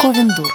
[0.00, 0.50] Ковендур.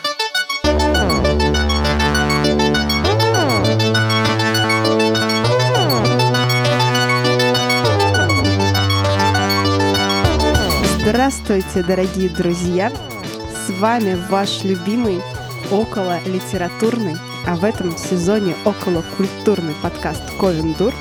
[11.00, 12.92] Здравствуйте, дорогие друзья!
[13.68, 15.22] С вами ваш любимый
[15.70, 17.16] около литературный,
[17.46, 20.92] а в этом сезоне около культурный подкаст Ковендур.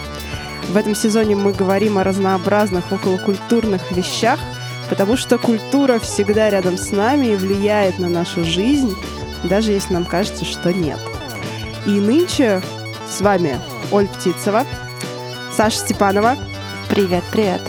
[0.69, 4.39] В этом сезоне мы говорим о разнообразных околокультурных вещах,
[4.95, 8.95] потому что культура всегда рядом с нами и влияет на нашу жизнь,
[9.43, 11.01] даже если нам кажется, что нет.
[11.85, 12.62] И нынче
[13.11, 13.59] с вами
[13.91, 14.65] Оль Птицева,
[15.52, 16.37] Саша Степанова.
[16.88, 17.61] Привет, привет.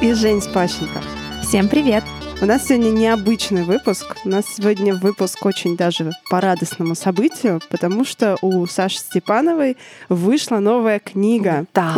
[0.00, 1.02] И Жень Спащенко.
[1.42, 2.04] Всем привет.
[2.40, 4.16] У нас сегодня необычный выпуск.
[4.24, 9.76] У нас сегодня выпуск очень даже по радостному событию, потому что у Саши Степановой
[10.08, 11.66] вышла новая книга.
[11.74, 11.92] Да.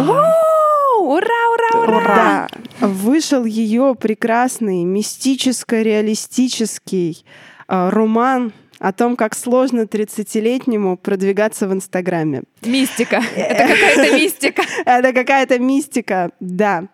[1.05, 2.49] Ура, ура, ура!
[2.81, 2.87] Да.
[2.87, 7.27] Вышел ее прекрасный мистическо-реалистический
[7.69, 12.45] э, роман о том, как сложно 30-летнему продвигаться в Инстаграме.
[12.63, 13.23] Мистика.
[13.37, 14.63] Это какая-то мистика.
[14.87, 16.85] Это какая-то мистика, да.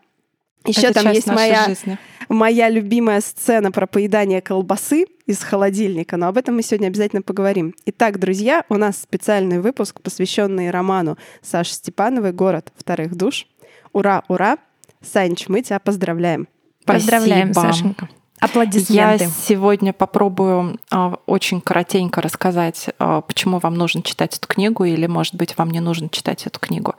[0.66, 1.98] Еще там есть моя, жизни.
[2.28, 7.74] моя любимая сцена про поедание колбасы из холодильника, но об этом мы сегодня обязательно поговорим.
[7.86, 13.46] Итак, друзья, у нас специальный выпуск, посвященный роману Саши Степановой «Город вторых душ».
[13.92, 14.58] Ура, ура!
[15.02, 16.48] Санич, мы тебя поздравляем.
[16.84, 17.72] Поздравляем, Спасибо.
[17.72, 18.08] Сашенька.
[18.10, 19.28] Я Аплодисменты.
[19.46, 25.34] сегодня попробую а, очень коротенько рассказать, а, почему вам нужно читать эту книгу, или, может
[25.34, 26.94] быть, вам не нужно читать эту книгу,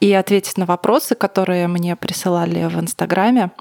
[0.00, 3.52] и ответить на вопросы, которые мне присылали в Инстаграме.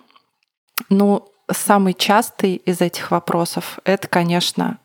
[0.89, 4.77] Ну, самый частый из этих вопросов— это, конечно,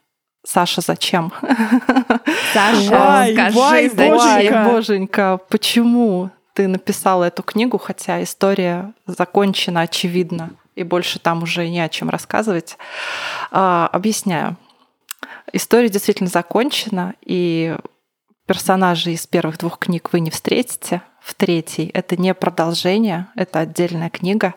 [0.47, 1.33] Саша, зачем?
[2.55, 4.71] Саша, скажи, вай, зачем?
[4.71, 11.81] боженька, почему ты написала эту книгу, хотя история закончена, очевидно, и больше там уже не
[11.81, 12.77] о чем рассказывать.
[13.51, 14.57] А, объясняю.
[15.53, 17.77] История действительно закончена, и
[18.47, 21.03] персонажей из первых двух книг вы не встретите.
[21.21, 24.55] В третьей это не продолжение, это отдельная книга,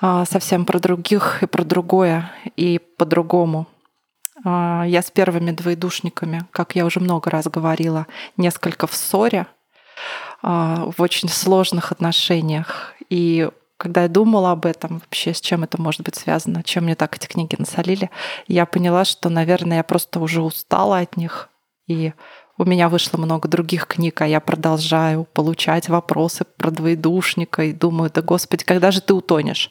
[0.00, 3.66] а, совсем про других и про другое, и по-другому.
[4.44, 8.06] А, Я с первыми двоедушниками, как я уже много раз говорила,
[8.36, 9.46] несколько в ссоре,
[10.42, 12.94] в очень сложных отношениях.
[13.10, 16.94] И когда я думала об этом, вообще с чем это может быть связано, чем мне
[16.94, 18.10] так эти книги насолили,
[18.46, 21.48] я поняла, что, наверное, я просто уже устала от них.
[21.86, 22.12] И
[22.58, 28.10] у меня вышло много других книг, а я продолжаю получать вопросы про двоедушника и думаю,
[28.12, 29.70] да господи, когда же ты утонешь?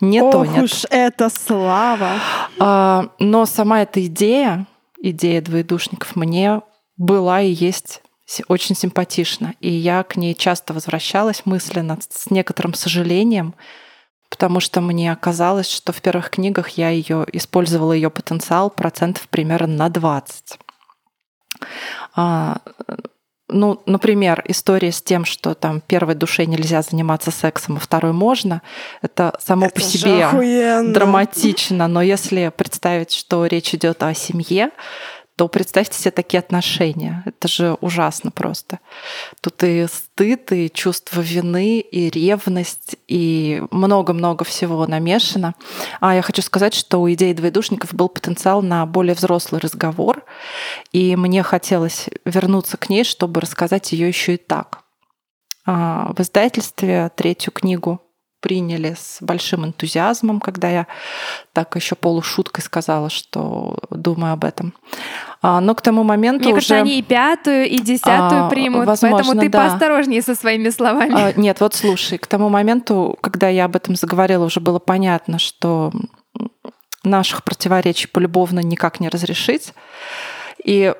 [0.00, 0.64] Не Ох тонет.
[0.64, 2.10] уж это слава!
[2.58, 4.66] А, Но сама эта идея,
[5.00, 6.60] идея двоедушников, мне
[6.96, 8.02] была и есть
[8.48, 9.54] очень симпатична.
[9.60, 13.54] И я к ней часто возвращалась мысленно, с некоторым сожалением,
[14.30, 19.76] потому что мне казалось, что в первых книгах я ее использовала ее потенциал процентов примерно
[19.76, 20.58] на 20.
[22.16, 22.58] А,
[23.48, 28.62] ну, например, история с тем, что там первой душе нельзя заниматься сексом, а второй можно,
[29.02, 30.92] это само по Это же себе охуенно.
[30.92, 34.70] драматично, но если представить, что речь идет о семье,
[35.36, 37.22] то представьте себе такие отношения.
[37.26, 38.78] Это же ужасно просто.
[39.40, 45.54] Тут и стыд, и чувство вины, и ревность, и много-много всего намешано.
[46.00, 50.24] А я хочу сказать, что у идеи двоедушников был потенциал на более взрослый разговор,
[50.92, 54.84] и мне хотелось вернуться к ней, чтобы рассказать ее еще и так.
[55.66, 58.03] А, В издательстве третью книгу
[58.44, 60.86] приняли с большим энтузиазмом, когда я
[61.54, 64.74] так еще полушуткой сказала, что думаю об этом.
[65.40, 66.82] А, Но к тому моменту Мне кажется, уже...
[66.82, 69.60] они и пятую, и десятую А, примут, возможно, поэтому ты да.
[69.60, 71.14] поосторожнее со своими словами.
[71.14, 75.38] А, Нет, вот слушай, к тому моменту, когда я об этом заговорила, уже было понятно,
[75.38, 75.90] что
[77.02, 79.72] наших противоречий полюбовно никак не разрешить.
[80.62, 80.92] И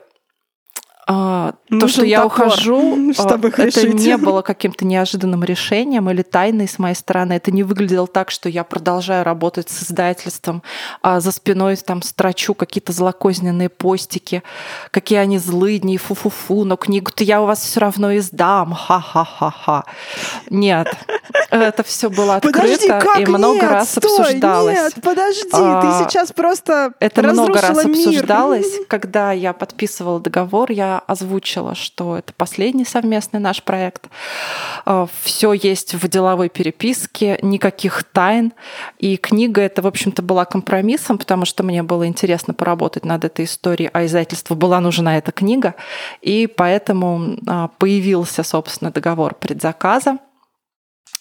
[1.07, 3.95] а, то, Нужен что я топор, ухожу, а, чтобы это решить.
[3.95, 7.35] не было каким-то неожиданным решением или тайной с моей стороны.
[7.35, 10.63] Это не выглядело так, что я продолжаю работать с издательством,
[11.03, 14.43] а за спиной там строчу какие-то злокозненные постики,
[14.91, 19.85] какие они злыдни, фу-фу-фу, но книгу-то я у вас все равно издам, ха-ха-ха-ха.
[20.51, 20.89] Нет,
[21.51, 23.71] это все было открыто Подожди, как и много нет?
[23.71, 24.75] раз Стой, обсуждалось.
[24.75, 28.09] Нет, подожди, А, ты сейчас просто Это много раз разрушила мир.
[28.09, 28.73] обсуждалось.
[28.89, 34.09] Когда я подписывала договор, я озвучила, что это последний совместный наш проект.
[35.23, 38.53] Все есть в деловой переписке, никаких тайн.
[38.99, 43.45] И книга это, в общем-то, была компромиссом, потому что мне было интересно поработать над этой
[43.45, 45.75] историей, а издательству была нужна эта книга.
[46.21, 50.19] И поэтому а, появился, собственно, договор предзаказа.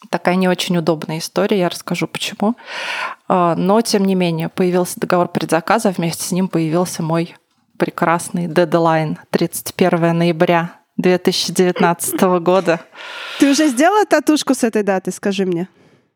[0.10, 2.56] Такая не очень удобная история, я расскажу почему.
[3.28, 7.36] А, но, тем не менее, появился договор предзаказа, вместе с ним появился мой
[7.83, 12.80] прекрасный дедлайн 31 ноября 2019 года.
[13.39, 15.68] Ты уже сделала татушку с этой даты, скажи мне?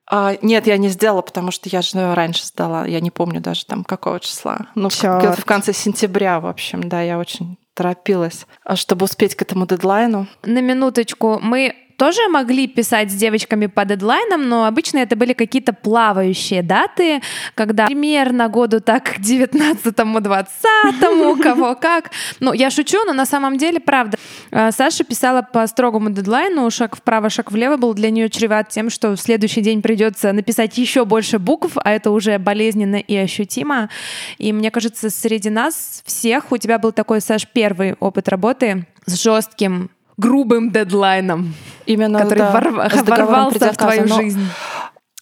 [0.09, 2.85] А, нет, я не сделала, потому что я же раньше сдала.
[2.85, 4.67] Я не помню даже там какого числа.
[4.75, 5.37] Ну, Чёрт.
[5.37, 10.27] в конце сентября, в общем, да, я очень торопилась, а, чтобы успеть к этому дедлайну.
[10.43, 15.73] На минуточку, мы тоже могли писать с девочками по дедлайнам, но обычно это были какие-то
[15.73, 17.21] плавающие даты,
[17.55, 22.11] когда примерно году так к 19-му, 20-му, у кого как.
[22.39, 24.17] Ну, я шучу, но на самом деле, правда.
[24.51, 28.89] Э, Саша писала по строгому дедлайну, шаг вправо, шаг влево был для нее чреват тем,
[28.89, 33.89] что в следующий день придется написать еще больше букв, а это уже болезненно и ощутимо.
[34.37, 39.21] И мне кажется, среди нас всех у тебя был такой, Саш, первый опыт работы с
[39.21, 41.53] жестким грубым дедлайном,
[41.85, 44.45] Именно, который да, ворв- ворвался в твою Но жизнь.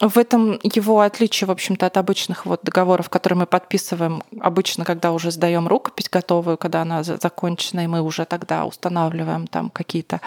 [0.01, 5.13] В этом его отличие, в общем-то, от обычных вот договоров, которые мы подписываем обычно, когда
[5.13, 10.19] уже сдаем рукопись готовую, когда она за- закончена, и мы уже тогда устанавливаем там какие-то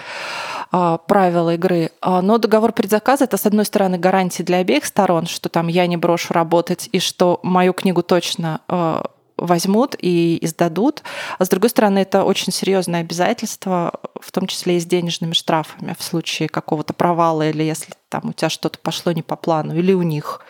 [0.72, 1.90] а, правила игры.
[2.00, 5.86] А, но договор предзаказа это, с одной стороны, гарантия для обеих сторон, что там я
[5.86, 9.02] не брошу работать и что мою книгу точно а,
[9.38, 11.02] возьмут и издадут.
[11.38, 15.94] А с другой стороны, это очень серьезное обязательство, в том числе и с денежными штрафами
[15.98, 19.92] в случае какого-то провала или если там у тебя что-то пошло не по плану или
[19.92, 20.40] у них.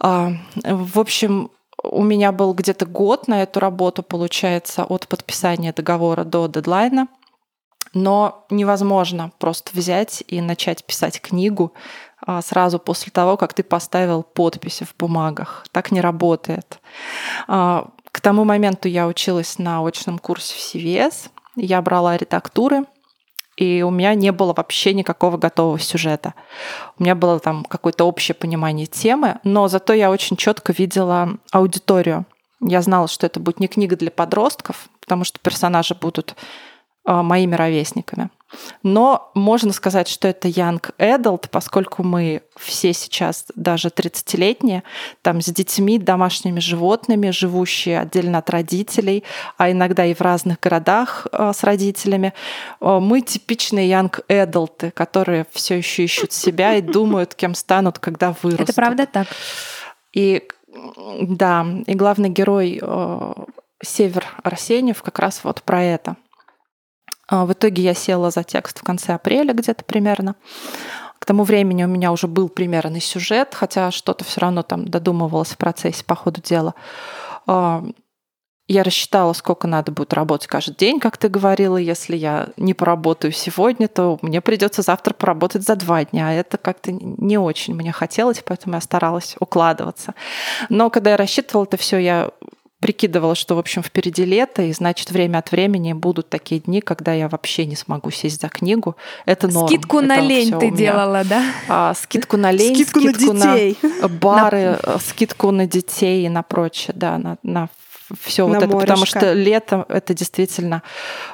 [0.00, 0.32] А,
[0.64, 1.50] В общем,
[1.82, 7.08] у меня был где-то год на эту работу, получается, от подписания договора до дедлайна.
[7.92, 11.72] Но невозможно просто взять и начать писать книгу
[12.24, 15.64] а, сразу после того, как ты поставил подписи в бумагах.
[15.72, 16.80] Так не работает.
[17.48, 21.30] А, К тому моменту я училась на очном курсе в CVS.
[21.56, 22.84] Я брала редактуры,
[23.56, 26.34] и у меня не было вообще никакого готового сюжета.
[26.98, 32.24] У меня было там какое-то общее понимание темы, но зато я очень четко видела аудиторию.
[32.60, 36.36] Я знала, что это будет не книга для подростков, потому что персонажи будут
[37.04, 38.30] моими ровесниками.
[38.82, 44.82] Но можно сказать, что это young adult, поскольку мы все сейчас даже 30-летние,
[45.22, 49.24] там с детьми, домашними животными, живущие отдельно от родителей,
[49.56, 52.34] а иногда и в разных городах а, с родителями.
[52.80, 58.34] А, Мы типичные young adult, которые все еще ищут себя и думают, кем станут, когда
[58.42, 58.70] вырастут.
[58.70, 59.28] Это правда так?
[60.12, 60.48] И
[61.20, 62.80] да, и главный герой
[63.82, 66.16] Север Арсеньев как раз вот про это.
[67.30, 70.34] А, В итоге я села за текст в конце апреля где-то примерно.
[71.18, 75.50] К тому времени у меня уже был примерный сюжет, хотя что-то все равно там додумывалось
[75.50, 76.74] в процессе по ходу дела.
[77.46, 77.84] А,
[78.68, 81.76] Я рассчитала, сколько надо будет работать каждый день, как ты говорила.
[81.76, 86.28] Если я не поработаю сегодня, то мне придется завтра поработать за два дня.
[86.28, 90.14] А это как-то не очень мне хотелось, поэтому я старалась укладываться.
[90.68, 92.30] Но когда я рассчитывала это все, я
[92.80, 97.12] прикидывала, что, в общем, впереди лето, и, значит, время от времени будут такие дни, когда
[97.12, 98.96] я вообще не смогу сесть за книгу.
[99.26, 99.68] Это норм.
[99.68, 101.44] Скидку Это на лень ты делала, да?
[101.68, 103.78] А, скидку на лень, Скидку на детей.
[104.20, 107.68] бары, э, скидку на детей и на прочее, да, на, на
[108.18, 109.18] все На вот это, потому морешко.
[109.20, 110.82] что лето это действительно,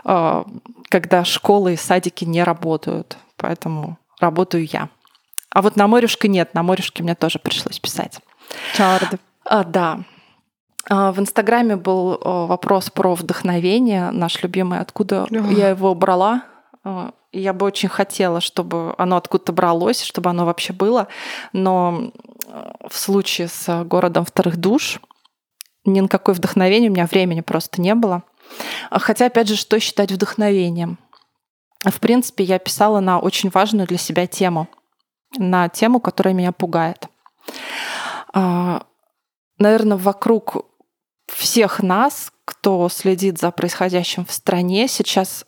[0.05, 0.45] э,
[0.89, 4.89] когда школы и садики не работают, поэтому работаю я.
[5.51, 8.19] А вот на морюшке нет, на морюшке мне тоже пришлось писать.
[8.75, 9.21] Чард.
[9.45, 10.01] А, да.
[10.89, 16.45] А, В Инстаграме был э, вопрос про вдохновение, наш любимый, откуда я его брала.
[16.85, 21.09] А, Я бы очень хотела, чтобы оно откуда-то бралось, чтобы оно вообще было.
[21.53, 22.13] Но
[22.89, 25.01] в случае с городом вторых душ
[25.85, 28.23] ни на какое вдохновение у меня времени просто не было.
[28.91, 30.99] А Хотя, опять же, что считать вдохновением?
[31.85, 34.69] В принципе, я писала на очень важную для себя тему,
[35.37, 37.09] на тему, которая меня пугает.
[38.33, 40.65] Наверное, вокруг
[41.27, 45.45] всех нас, кто следит за происходящим в стране, сейчас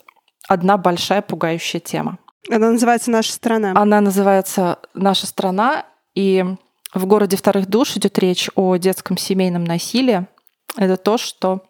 [0.49, 2.18] одна большая пугающая тема.
[2.50, 3.73] Она называется «Наша страна».
[3.75, 6.44] Она называется «Наша страна», и
[6.94, 10.26] в городе вторых душ идет речь о детском семейном насилии.
[10.76, 11.62] Это то, что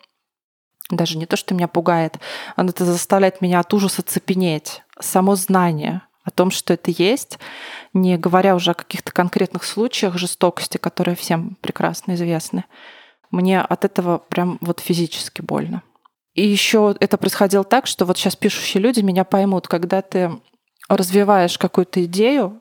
[0.91, 2.19] даже не то, что меня пугает,
[2.57, 4.83] оно это заставляет меня от ужаса цепенеть.
[5.01, 7.39] Само знание о том, что это есть,
[7.93, 12.65] не говоря уже о каких-то конкретных случаях жестокости, которые всем прекрасно известны.
[13.31, 15.83] Мне от этого прям вот физически больно.
[16.35, 20.31] И еще это происходило так, что вот сейчас пишущие люди меня поймут, когда ты
[20.89, 22.61] развиваешь какую-то идею,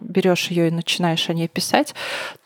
[0.00, 1.94] берешь ее и начинаешь о ней писать,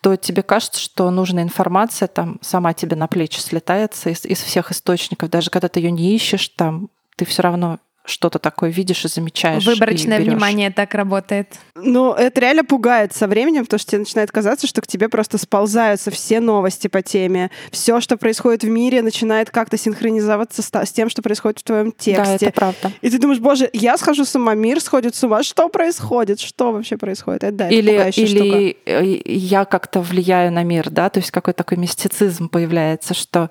[0.00, 4.70] то тебе кажется, что нужная информация там сама тебе на плечи слетается из, из всех
[4.70, 5.30] источников.
[5.30, 9.64] Даже когда ты ее не ищешь, там ты все равно что-то такое видишь и замечаешь.
[9.64, 11.54] Выборочное и внимание так работает.
[11.74, 15.38] Ну, это реально пугает со временем, потому что тебе начинает казаться, что к тебе просто
[15.38, 17.50] сползаются все новости по теме.
[17.70, 21.90] Все, что происходит в мире, начинает как-то синхронизоваться с, с тем, что происходит в твоем
[21.90, 22.46] Да, тексте.
[22.46, 22.92] это правда.
[23.00, 25.42] И ты думаешь, боже, я схожу с ума, мир сходит с ума.
[25.42, 26.40] Что происходит?
[26.40, 27.44] Что вообще происходит?
[27.44, 28.44] Это, да, это или пугающая штука.
[28.44, 33.48] или э, я как-то влияю на мир, да, то есть какой-то такой мистицизм появляется, что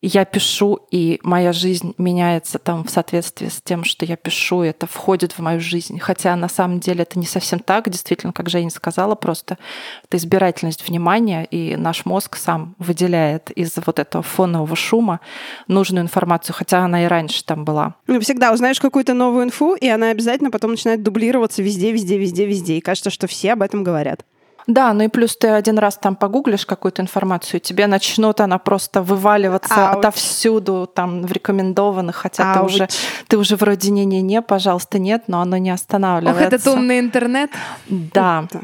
[0.00, 4.68] я пишу, и моя жизнь меняется там в соответствии с тем, что я пишу, и
[4.68, 5.98] это входит в мою жизнь.
[5.98, 9.58] Хотя на самом деле это не совсем так, действительно, как Женя сказала, просто
[10.04, 15.18] это избирательность внимания, и наш мозг сам выделяет из вот этого фонового шума
[15.66, 17.96] нужную информацию, хотя она и раньше там была.
[18.06, 22.46] Ну, всегда узнаешь какую-то новую инфу, и она обязательно потом начинает дублироваться везде, везде, везде,
[22.46, 22.76] везде.
[22.76, 24.24] И кажется, что все об этом говорят.
[24.68, 29.02] Да, ну и плюс ты один раз там погуглишь какую-то информацию, тебе начнут она просто
[29.02, 29.98] вываливаться Ауч.
[29.98, 32.74] отовсюду, там в рекомендованных, хотя ты Ауч.
[32.74, 32.88] уже,
[33.28, 36.44] ты уже вроде не-не-не, пожалуйста, нет, но оно не Ох, останавливается.
[36.44, 37.50] этот умный интернет.
[37.88, 38.44] Да.
[38.52, 38.60] Да.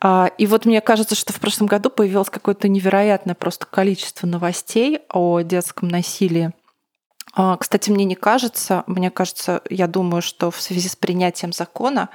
[0.00, 5.00] А, И вот мне кажется, что в прошлом году появилось какое-то невероятное просто количество новостей
[5.08, 6.52] о детском насилии.
[7.34, 12.10] А, Кстати, мне не кажется, мне кажется, я думаю, что в связи с принятием закона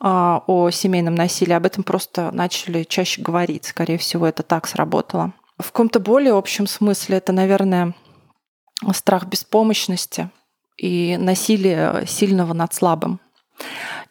[0.00, 3.66] а, о семейном насилии об этом просто начали чаще говорить.
[3.66, 5.32] Скорее всего, это так сработало.
[5.58, 7.94] В каком-то более общем смысле это, наверное,
[8.92, 10.30] страх беспомощности
[10.76, 13.20] и насилие сильного над слабым.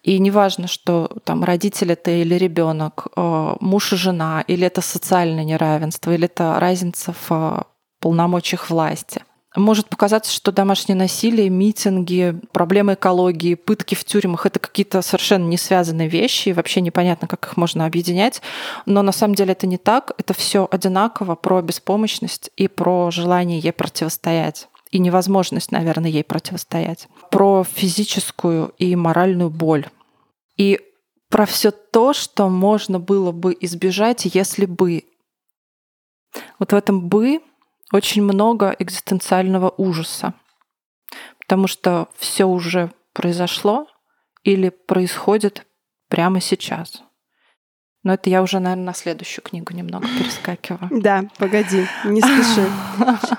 [0.03, 5.43] И неважно, что там родитель это или ребенок, э, муж и жена, или это социальное
[5.43, 7.65] неравенство, или это разница в
[7.99, 9.23] полномочиях власти.
[9.55, 15.57] Может показаться, что домашнее насилие, митинги, проблемы экологии, пытки в тюрьмах— это какие-то совершенно не
[15.57, 18.41] связанные вещи, и вообще непонятно, как их можно объединять.
[18.87, 20.13] Но на самом деле это не так.
[20.17, 27.07] Это все одинаково про беспомощность и про желание ей противостоять и невозможность, наверное, ей противостоять,
[27.31, 29.87] про физическую и моральную боль,
[30.55, 30.79] и
[31.29, 35.03] про все то, что можно было бы избежать, если бы.
[36.59, 37.41] Вот в этом бы
[37.93, 40.33] очень много экзистенциального ужаса,
[41.39, 43.87] потому что все уже произошло
[44.43, 45.65] или происходит
[46.09, 47.03] прямо сейчас.
[48.03, 50.89] Но это я уже, наверное, на следующую книгу немного перескакиваю.
[51.01, 52.67] Да, погоди, не спеши.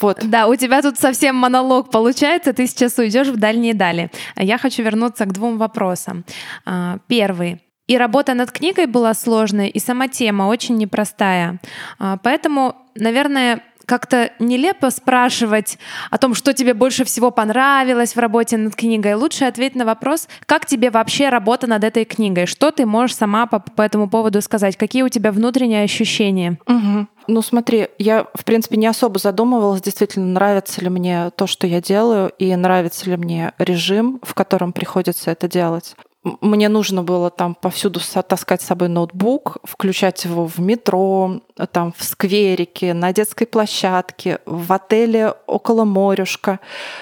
[0.00, 0.18] Вот.
[0.28, 4.10] Да, у тебя тут совсем монолог получается, ты сейчас уйдешь в дальние дали.
[4.34, 6.24] Я хочу вернуться к двум вопросам.
[6.64, 7.62] А, Первый.
[7.86, 11.60] И работа над книгой была сложной, и сама тема очень непростая.
[12.00, 15.78] А, Поэтому, наверное, как-то нелепо спрашивать
[16.10, 19.14] о том, что тебе больше всего понравилось в работе над книгой.
[19.14, 22.46] Лучше ответь на вопрос, как тебе вообще работа над этой книгой?
[22.46, 24.76] Что ты можешь сама по, по этому поводу сказать?
[24.76, 26.58] Какие у тебя внутренние ощущения?
[26.66, 27.08] Мгм.
[27.28, 31.80] Ну смотри, я, в принципе, не особо задумывалась, действительно, нравится ли мне то, что я
[31.80, 35.94] делаю, и нравится ли мне режим, в котором приходится это делать.
[36.24, 41.40] Мне нужно было там повсюду таскать с собой ноутбук, включать его в метро,
[41.72, 46.60] там в скверике, на детской площадке, в отеле около морюшка,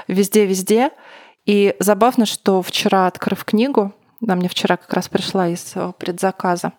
[0.09, 0.91] везде-везде.
[1.45, 6.73] И забавно, что вчера, открыв книгу, она мне вчера как раз пришла из э, предзаказа,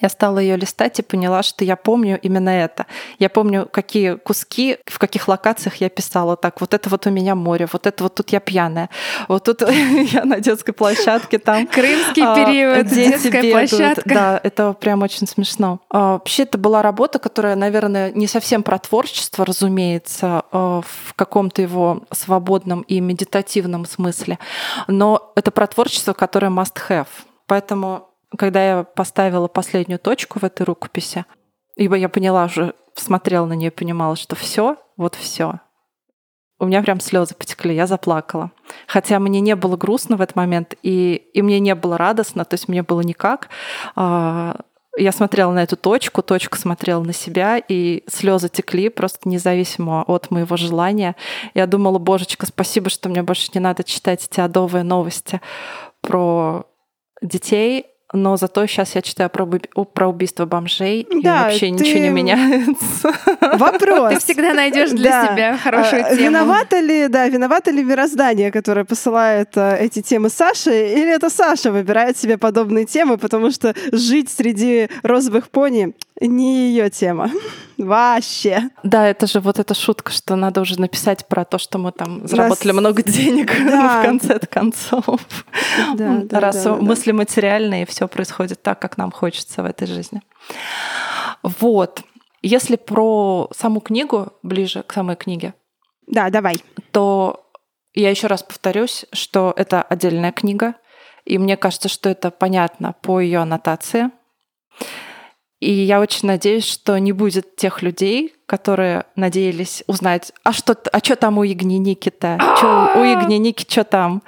[0.00, 2.86] я стала ее листать и поняла, что я помню именно это.
[3.18, 6.36] Я помню, какие куски, в каких локациях я писала.
[6.36, 8.88] Так, вот это вот у меня море, вот это вот тут я пьяная,
[9.28, 11.66] вот тут я на детской площадке там.
[11.66, 14.02] Крымский а, период, детская площадка.
[14.08, 15.80] Да, это прям очень смешно.
[15.90, 21.62] А, Вообще это была работа, которая, наверное, не совсем про творчество, разумеется, а, в каком-то
[21.62, 24.38] его свободном и медитативном смысле,
[24.88, 27.08] но это про творчество, которое must have.
[27.46, 28.08] Поэтому
[28.38, 31.24] когда я поставила последнюю точку в этой рукописи,
[31.76, 35.60] ибо я поняла уже, смотрела на нее, понимала, что все, вот все.
[36.58, 38.52] У меня прям слезы потекли, я заплакала.
[38.86, 42.54] Хотя мне не было грустно в этот момент, и, и мне не было радостно, то
[42.54, 43.48] есть мне было никак.
[43.96, 44.60] А,
[44.96, 50.30] Я смотрела на эту точку, точка смотрела на себя, и слезы текли просто независимо от
[50.30, 51.16] моего желания.
[51.54, 55.40] Я думала, божечка, спасибо, что мне больше не надо читать эти адовые новости
[56.00, 56.64] про
[57.22, 61.70] детей, но зато сейчас я читаю про, уби- про убийство бомжей, и Да, вообще ты-
[61.70, 63.12] ничего не меняется.
[63.58, 64.14] Вопрос.
[64.14, 65.26] Ты всегда найдешь для Да.
[65.34, 66.20] себя хорошую А, тему.
[66.22, 71.70] Виновата ли, да, виновата ли мироздание, которое посылает а, эти темы Саше, или это Саша
[71.72, 77.30] выбирает себе подобные темы, потому что жить среди розовых пони не ее тема.
[77.78, 78.70] Вообще.
[78.82, 82.26] Да, это же вот эта шутка, что надо уже написать про то, что мы там
[82.26, 84.00] заработали Нас- много денег Да.
[84.02, 85.20] в конце концов.
[85.94, 86.82] Да, да, Раз да, да, да.
[86.82, 90.22] мысли материальные, и все происходит так, как нам хочется в этой жизни.
[91.42, 92.02] Вот.
[92.42, 95.54] Если про саму книгу, ближе к самой книге,
[96.06, 96.62] Да, давай.
[96.90, 97.38] то
[97.94, 100.74] Я еще раз повторюсь, что это отдельная книга,
[101.26, 104.10] и мне кажется, что это понятно по ее аннотации.
[105.62, 110.98] И я очень надеюсь, что не будет тех людей, которые надеялись узнать, а что, а
[110.98, 112.38] что там у Ягненики-то?
[112.60, 114.22] Чё, у Ягненики что там?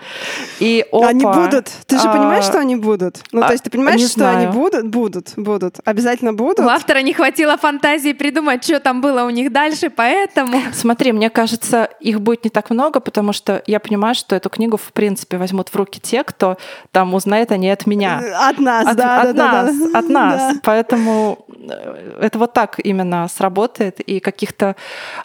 [0.60, 1.70] И опа, Они будут.
[1.86, 3.18] Ты же понимаешь, а, что они будут?
[3.32, 4.38] Ну, а, то есть ты понимаешь, что знаю.
[4.38, 4.86] они будут?
[4.86, 5.76] Будут, будут.
[5.84, 6.60] Обязательно будут.
[6.60, 10.58] У автора не хватило фантазии придумать, что там было у них дальше, поэтому...
[10.72, 14.78] Смотри, мне кажется, их будет не так много, потому что я понимаю, что эту книгу,
[14.78, 16.56] в принципе, возьмут в руки те, кто
[16.92, 18.22] там узнает о ней от меня.
[18.48, 19.98] От нас, От, да, от да, да, нас, да.
[19.98, 20.54] от нас.
[20.54, 20.60] Да.
[20.62, 24.00] Поэтому э, это вот так именно сработает.
[24.00, 24.76] И каких-то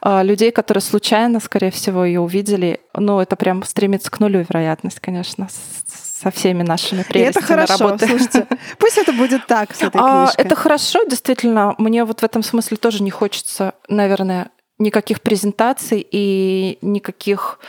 [0.02, 5.00] э, людей, которые случайно, скорее всего, ее увидели, ну, это прям стремится к нулю вероятность,
[5.00, 5.48] конечно,
[5.88, 8.08] со всеми нашими И прелестями это хорошо, работы.
[8.08, 8.48] слушайте.
[8.78, 10.46] Пусть это будет так с этой А, книжкой.
[10.46, 11.76] это хорошо, действительно.
[11.78, 17.60] Мне вот в этом смысле тоже не хочется, наверное, никаких презентаций и никаких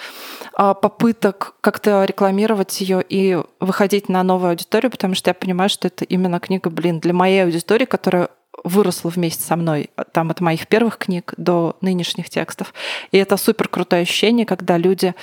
[0.55, 5.89] а, попыток как-то рекламировать ее и выходить на новую аудиторию, потому что я понимаю, что
[5.89, 8.29] это именно книга, блин, для моей аудитории, которая
[8.65, 12.75] выросла вместе со мной, там от моих первых книг до нынешних текстов.
[13.11, 15.15] И это супер крутое ощущение, когда люди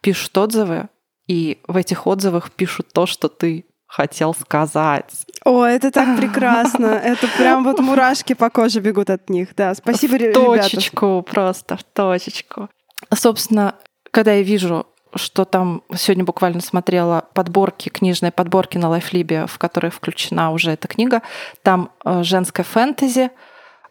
[0.00, 0.88] пишут отзывы,
[1.26, 5.26] и в этих отзывах пишут то, что ты хотел сказать.
[5.44, 6.86] О, это так прекрасно.
[6.86, 9.54] Это прям вот мурашки по коже бегут от них.
[9.56, 10.40] Да, спасибо, в ре- ребята.
[10.68, 12.68] точечку, просто в точечку.
[13.14, 13.74] Собственно,
[14.10, 14.86] когда я вижу,
[15.16, 20.88] что там сегодня буквально смотрела подборки, книжные подборки на Лайфлибе, в которые включена уже эта
[20.88, 21.22] книга,
[21.62, 23.30] там э, женское фэнтези,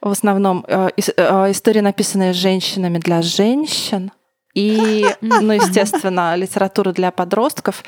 [0.02, 4.12] в основном э, э, истории, написанные женщинами для женщин,
[4.54, 7.84] и, ну, естественно, литература для подростков.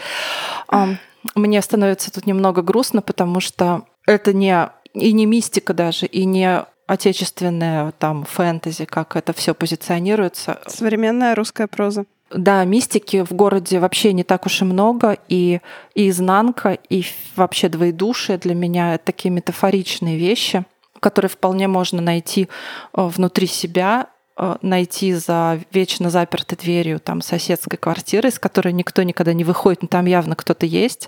[1.33, 6.65] Мне становится тут немного грустно, потому что это не и не мистика даже, и не
[6.87, 10.59] отечественное там фэнтези, как это все позиционируется.
[10.67, 12.05] Современная русская проза.
[12.29, 15.61] Да, мистики в городе вообще не так уж и много, и,
[15.95, 17.05] и изнанка, и
[17.37, 20.65] вообще двоедушие для меня это такие метафоричные вещи,
[20.99, 22.49] которые вполне можно найти
[22.93, 29.03] э, внутри себя, э, найти за вечно запертой дверью там соседской квартиры, из которой никто
[29.03, 31.07] никогда не выходит, но там явно кто-то есть,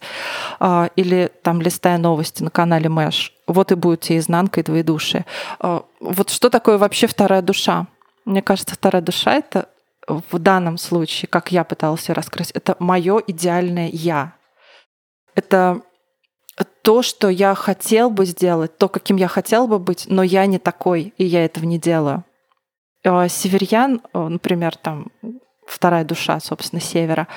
[0.60, 3.34] а, или там листая новости на канале Мэш.
[3.46, 5.26] Вот и будет тебе изнанка и двоедушие.
[5.60, 7.88] Вот что такое вообще вторая душа?
[8.24, 9.67] Мне кажется, вторая душа— это
[10.10, 14.34] в данном случае, как я пыталась ее раскрыть, это мое идеальное я.
[15.36, 15.82] Это
[16.82, 20.60] то, что я хотел бы сделать, то, каким я хотел бы быть, но я не
[20.60, 22.24] такой, и я этого не делаю.
[23.04, 25.08] Э, Северьян, э, например, там
[25.65, 27.28] вторая душа, собственно, севера,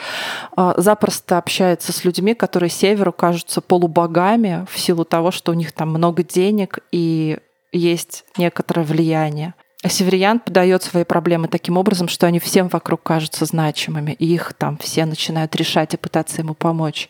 [0.56, 5.72] э, запросто общается с людьми, которые северу кажутся полубогами в силу того, что у них
[5.72, 7.38] там много денег и
[7.72, 9.54] есть некоторое влияние.
[9.82, 14.54] А Северян подает свои проблемы таким образом, что они всем вокруг кажутся значимыми, и их
[14.54, 17.08] там все начинают решать и пытаться ему помочь.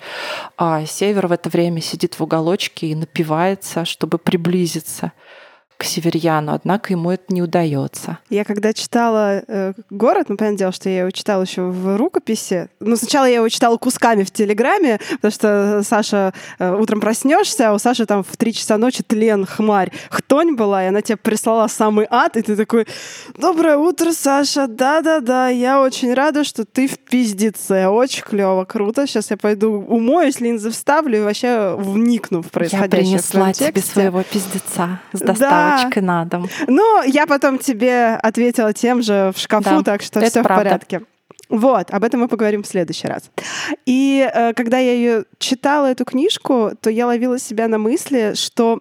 [0.57, 5.13] А Север в это время сидит в уголочке и напивается, чтобы приблизиться
[5.83, 8.19] к Северьяну, однако ему это не удается.
[8.31, 12.69] Я когда читала э, «Город», ну, понятное дело, что я его читала еще в рукописи.
[12.79, 17.73] Ну, сначала я его читала кусками в Телеграме, потому что Саша э, утром проснешься, а
[17.73, 21.67] у Саши там в три часа ночи тлен, хмарь, хтонь была, и она тебе прислала
[21.67, 22.87] самый ад, и ты такой
[23.37, 29.33] «Доброе утро, Саша, да-да-да, я очень рада, что ты в пиздеце, очень клево, круто, сейчас
[29.33, 33.93] я пойду умоюсь, линзы вставлю и вообще вникну в Я происходящее твоем принесла тебе тексте».
[33.93, 35.72] своего пиздеца с Да.
[35.75, 36.49] Доставочкой на дом.
[36.67, 40.65] Ну, я потом тебе ответила тем же в шкафу, Да, так что все в правда.
[40.65, 41.03] порядке.
[41.49, 43.31] Вот, об этом мы поговорим в следующий раз.
[43.85, 48.81] И э, когда я ее читала, эту книжку, то я ловила себя на мысли, что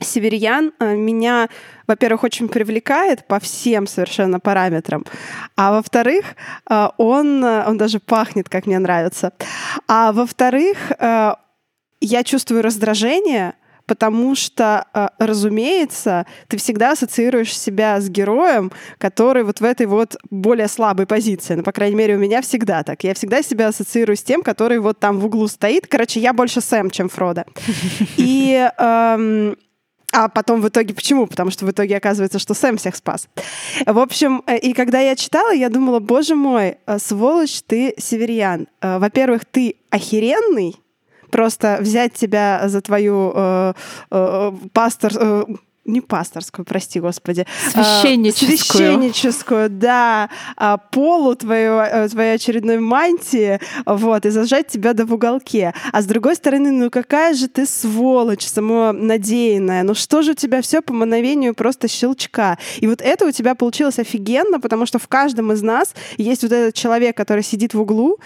[0.00, 1.48] Северьян э, меня,
[1.86, 5.04] во-первых, очень привлекает по всем совершенно параметрам,
[5.56, 6.36] а во-вторых,
[6.68, 9.32] э, он, э, он даже пахнет, как мне нравится,
[9.86, 10.92] а во-вторых,
[12.02, 13.54] я чувствую раздражение,
[13.90, 20.14] потому что, э, разумеется, ты всегда ассоциируешь себя с героем, который вот в этой вот
[20.30, 21.56] более слабой позиции.
[21.56, 23.02] Ну, по крайней мере, у меня всегда так.
[23.02, 25.88] Я всегда себя ассоциирую с тем, который вот там в углу стоит.
[25.88, 27.42] Короче, я больше Сэм, чем Фродо.
[28.16, 29.56] И эм,
[30.12, 31.26] а потом в итоге почему?
[31.26, 33.28] Потому что в итоге оказывается, что Сэм всех спас.
[33.86, 38.68] В общем, э, и когда я читала, я думала, боже мой, э, сволочь ты, Северьян.
[38.80, 40.76] Во-первых, ты охеренный,
[41.30, 43.72] просто взять тебя за твою э,
[44.10, 45.12] э, пастор...
[45.16, 45.44] э,
[45.90, 47.46] не пасторскую, прости господи.
[47.72, 48.54] Священническую.
[48.54, 50.30] А, священническую, да.
[50.56, 55.74] А, полу твоего, э, твоей очередной мантии, вот, и зажать тебя до в уголке.
[55.92, 59.82] А с другой стороны, ну какая же ты сволочь самонадеянная.
[59.82, 62.58] Ну что же у тебя все по мановению просто щелчка.
[62.78, 66.52] И вот это у тебя получилось офигенно, потому что в каждом из нас есть вот
[66.52, 68.18] этот человек, который сидит в углу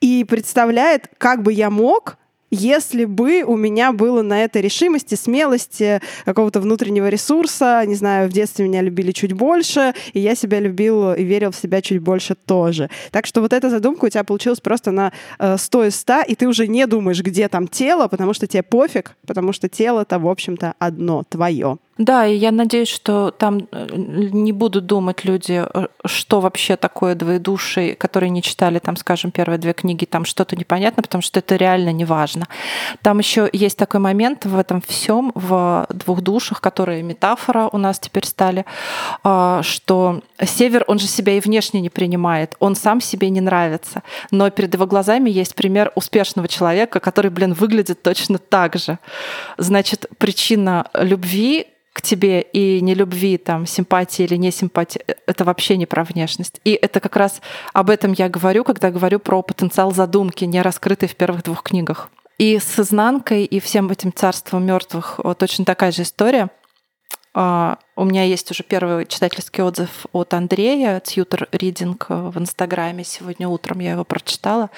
[0.00, 2.18] и представляет, как бы я мог
[2.50, 8.32] если бы у меня было на это решимости, смелости, какого-то внутреннего ресурса, не знаю, в
[8.32, 12.34] детстве меня любили чуть больше, и я себя любил и верил в себя чуть больше
[12.34, 12.90] тоже.
[13.10, 16.34] Так что вот эта задумка у тебя получилась просто на э, 100 из 100, и
[16.34, 20.28] ты уже не думаешь, где там тело, потому что тебе пофиг, потому что тело-то, в
[20.28, 21.78] общем-то, одно, твое.
[22.00, 27.14] Да, и я надеюсь, что там э, не будут думать люди, э, что вообще такое
[27.14, 31.56] двоедушие, которые не читали, там, скажем, первые две книги, там что-то непонятно, потому что это
[31.56, 32.48] реально не важно.
[33.02, 37.98] Там еще есть такой момент в этом всем, в двух душах, которые метафора у нас
[37.98, 38.64] теперь стали,
[39.22, 44.02] а, что Север, он же себя и внешне не принимает, он сам себе не нравится,
[44.30, 48.98] но перед его глазами есть пример успешного человека, который, блин, выглядит точно так же.
[49.58, 55.44] Значит, причина любви к тебе и не любви, там, симпатии или не симпатии, э, это
[55.44, 56.60] вообще не про внешность.
[56.64, 57.40] И это как раз
[57.72, 62.10] об этом я говорю, когда говорю про потенциал задумки, не раскрытый в первых двух книгах.
[62.38, 66.48] И с изнанкой, и всем этим царством мертвых точно такая же история.
[67.32, 73.04] А, у меня есть уже первый читательский отзыв от Андрея, Тьютер Ридинг в Инстаграме.
[73.04, 74.70] Сегодня утром я его прочитала.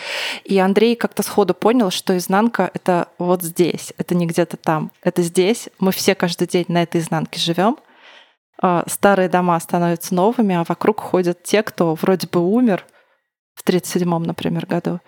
[0.44, 5.22] И Андрей как-то сходу понял, что изнанка— это вот здесь, это не где-то там, это
[5.22, 5.70] здесь.
[5.78, 7.78] Мы все каждый день на этой изнанке живем.
[8.60, 12.84] А, старые дома становятся новыми, а вокруг ходят те, кто вроде бы умер
[13.54, 15.00] в 37-м, например, году,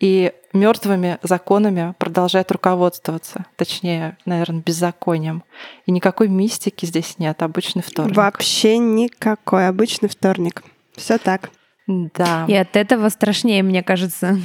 [0.00, 5.42] и мертвыми законами продолжает руководствоваться, точнее, наверное, беззаконием.
[5.86, 8.16] И никакой мистики здесь нет, обычный вторник.
[8.16, 10.62] Вообще никакой обычный вторник.
[10.96, 11.50] Все так.
[11.88, 12.44] Да.
[12.46, 14.38] И от этого страшнее, мне кажется.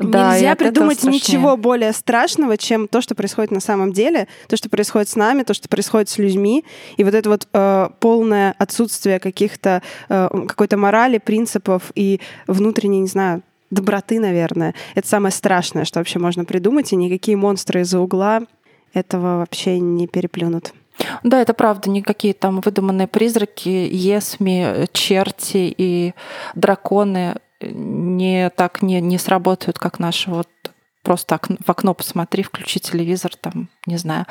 [0.00, 4.70] Да, Нельзя придумать ничего более страшного, чем то, что происходит на самом деле, то, что
[4.70, 6.64] происходит с нами, то, что происходит с людьми.
[6.96, 13.08] И вот это вот э, полное отсутствие каких-то э, какой-то морали, принципов и внутренней, не
[13.08, 14.74] знаю, доброты, наверное.
[14.94, 18.42] Это самое страшное, что вообще можно придумать, и никакие монстры из-за угла
[18.92, 20.72] этого вообще не переплюнут.
[21.22, 26.14] Да, это правда, никакие там выдуманные призраки, есми, черти и
[26.54, 30.48] драконы не так не, не сработают, как наши вот
[31.02, 34.26] просто в окно посмотри, включи телевизор, там, не знаю.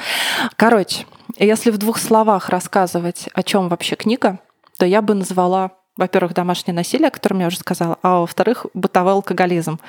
[0.56, 1.06] Короче,
[1.38, 4.40] если в двух словах рассказывать, о чем вообще книга,
[4.78, 9.14] то я бы назвала во-первых, домашнее насилие, о котором я уже сказала, а во-вторых, бытовой
[9.14, 9.80] алкоголизм.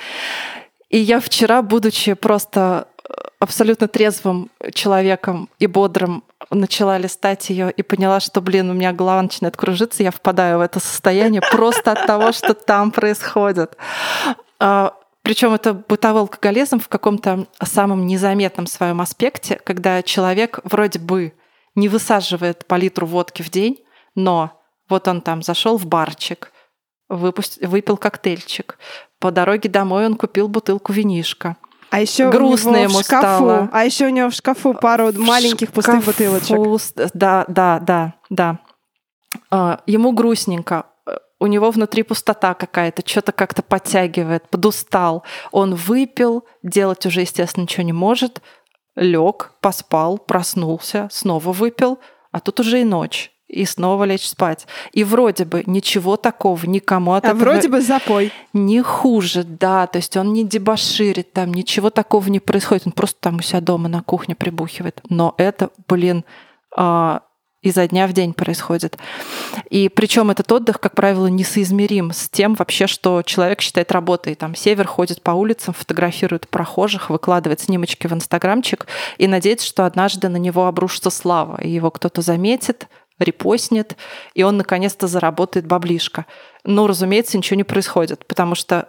[0.91, 7.83] И я вчера, будучи просто э, абсолютно трезвым человеком и бодрым, начала листать ее и
[7.83, 12.07] поняла, что, блин, у меня голова начинает кружиться, я впадаю в это состояние просто от
[12.07, 13.77] того, что там происходит.
[14.61, 21.33] А, Причем это бытовой алкоголизм в каком-то самом незаметном своем аспекте, когда человек вроде бы
[21.75, 23.79] не высаживает по литру водки в день,
[24.15, 26.53] но вот он там зашел в барчик,
[27.09, 27.59] выпуст...
[27.65, 28.79] выпил коктейльчик.
[29.19, 31.57] По дороге домой он купил бутылку винишка.
[31.91, 33.71] А еще грустно у него ему в шкафу, стало.
[33.73, 37.11] А еще у него в шкафу пару в маленьких шкафу, пустых бутылочек.
[37.15, 38.59] Да, да, да, да.
[39.51, 40.87] А, ему грустненько.
[41.39, 45.25] У него внутри пустота какая-то, что-то как-то подтягивает, подустал.
[45.53, 48.41] Он выпил, делать уже, естественно, ничего не может.
[48.97, 51.99] Лег, поспал, проснулся, снова выпил,
[52.33, 54.67] а тут уже и ночь и снова лечь спать.
[54.93, 57.41] И вроде бы ничего такого никому от а этого...
[57.41, 58.33] вроде бы запой.
[58.53, 59.87] Не хуже, да.
[59.87, 62.87] То есть он не дебоширит, там ничего такого не происходит.
[62.87, 65.01] Он просто там у себя дома на кухне прибухивает.
[65.09, 66.25] Но это, блин,
[66.77, 67.23] а,
[67.65, 68.99] изо дня в день происходит.
[69.71, 74.35] И причем этот отдых, как правило, несоизмерим с тем вообще, что человек считает работой.
[74.35, 80.29] Там север ходит по улицам, фотографирует прохожих, выкладывает снимочки в инстаграмчик и надеется, что однажды
[80.29, 82.87] на него обрушится слава, и его кто-то заметит,
[83.19, 83.97] репостнет,
[84.35, 86.27] и он наконец-то заработает баблишко.
[86.65, 88.89] Но, разумеется, ничего не происходит, потому что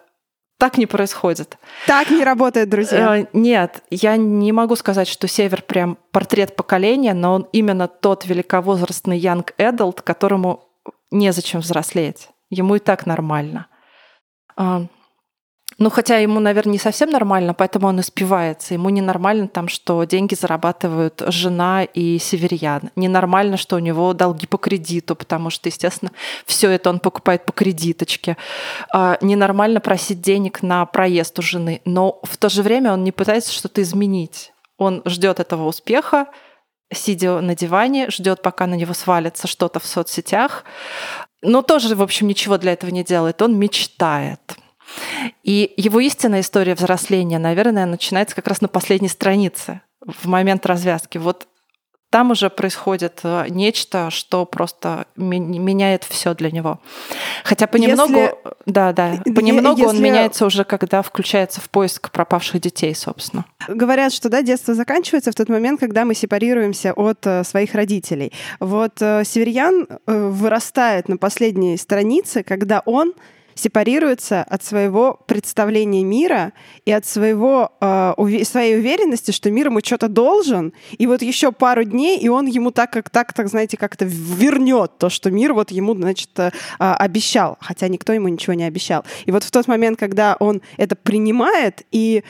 [0.58, 1.58] так не происходит.
[1.86, 3.20] Так не работает, друзья.
[3.20, 8.26] Э, нет, я не могу сказать, что Север прям портрет поколения, но он именно тот
[8.26, 10.64] великовозрастный young adult, которому
[11.12, 12.30] незачем взрослеть.
[12.50, 13.68] Ему и так нормально.
[15.78, 18.74] Ну, хотя ему, наверное, не совсем нормально, поэтому он испивается.
[18.74, 22.92] Ему ненормально там, что деньги зарабатывают жена и северьян.
[22.96, 26.12] Ненормально, что у него долги по кредиту, потому что, естественно,
[26.46, 28.38] все это он покупает по кредиточке.
[28.94, 31.82] А, ненормально просить денег на проезд у жены.
[31.84, 34.54] Но в то же время он не пытается что-то изменить.
[34.78, 36.28] Он ждет этого успеха,
[36.94, 40.64] сидя на диване, ждет, пока на него свалится что-то в соцсетях,
[41.42, 43.42] но тоже, в общем, ничего для этого не делает.
[43.42, 44.40] Он мечтает.
[45.44, 51.18] И его истинная история взросления, наверное, начинается как раз на последней странице, в момент развязки.
[51.18, 51.48] Вот
[52.16, 56.80] там уже происходит э, нечто, что просто меняет все для него.
[57.44, 59.98] Хотя понемногу, если, да, да, понемногу если...
[59.98, 63.44] он меняется уже, когда включается в поиск пропавших детей, собственно.
[63.68, 68.32] Говорят, что да, детство заканчивается в тот момент, когда мы сепарируемся от э, своих родителей.
[68.62, 73.14] Вот э, Северьян э, вырастает на последней странице, когда он
[73.56, 78.14] сепарируется от своего представления мира и от своего, э,
[78.44, 82.72] своей уверенности, что мир ему что-то должен, и вот еще пару дней, и он ему
[82.72, 87.58] так, как так, так знаете, как-то вернет то, что мир вот ему, значит, э, обещал,
[87.62, 89.06] хотя никто ему ничего не обещал.
[89.26, 92.24] И вот в тот момент, когда он это принимает и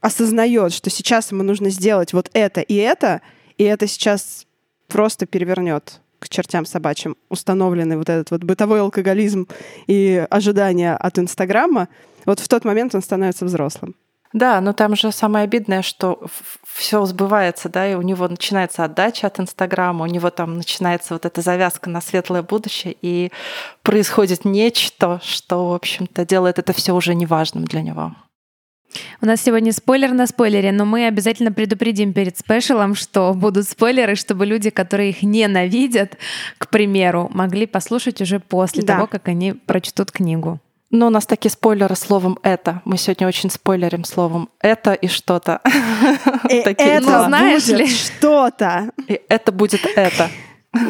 [0.00, 3.20] осознает, что сейчас ему нужно сделать вот это и это,
[3.56, 4.46] и это сейчас
[4.88, 9.46] просто перевернет к чертям собачьим установленный вот этот вот бытовой алкоголизм
[9.86, 11.88] и ожидания от Инстаграма,
[12.26, 13.94] вот в тот момент он становится взрослым.
[14.34, 16.20] Да, но там же самое обидное, что
[16.66, 21.24] все сбывается, да, и у него начинается отдача от Инстаграма, у него там начинается вот
[21.24, 23.32] эта завязка на светлое будущее, и
[23.82, 28.14] происходит нечто, что, в общем-то, делает это все уже неважным для него.
[29.20, 34.14] У нас сегодня спойлер на спойлере, но мы обязательно предупредим перед спешалом, что будут спойлеры,
[34.14, 36.16] чтобы люди, которые их ненавидят,
[36.58, 38.94] к примеру, могли послушать уже после да.
[38.94, 40.60] того, как они прочтут книгу.
[40.90, 42.80] Но у нас такие спойлеры словом «это».
[42.86, 45.60] Мы сегодня очень спойлерим словом «это» и «что-то».
[46.48, 48.90] Это, знаешь ли, что-то.
[49.06, 50.30] И это будет «это».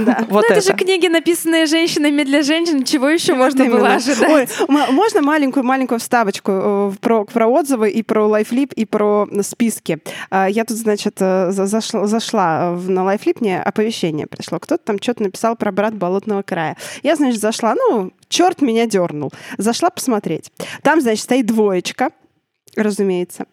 [0.05, 0.25] Да.
[0.29, 0.55] Вот ну, это.
[0.55, 2.85] это же книги, написанные женщинами для женщин.
[2.85, 3.77] Чего еще можно именно.
[3.79, 4.29] было ожидать?
[4.29, 9.99] Ой, можно маленькую-маленькую вставочку э, про, про отзывы и про лайфлип, и про списки.
[10.31, 14.59] А, я тут, значит, э, зашла, зашла на лайфлип, мне оповещение пришло.
[14.59, 16.77] Кто-то там что-то написал про брат Болотного края.
[17.03, 19.33] Я, значит, зашла, ну, черт меня дернул.
[19.57, 20.53] Зашла посмотреть.
[20.83, 22.11] Там, значит, стоит двоечка,
[22.79, 23.47] разумеется.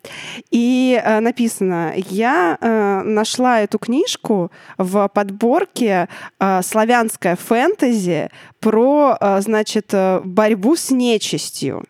[0.52, 6.08] И э, написано, я э, нашла эту книжку в подборке
[6.40, 11.84] э, славянская фэнтези про, э, значит, э, борьбу с нечистью.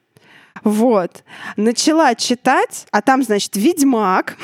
[0.64, 1.24] Вот.
[1.58, 4.38] Начала читать, а там, значит, ведьмак,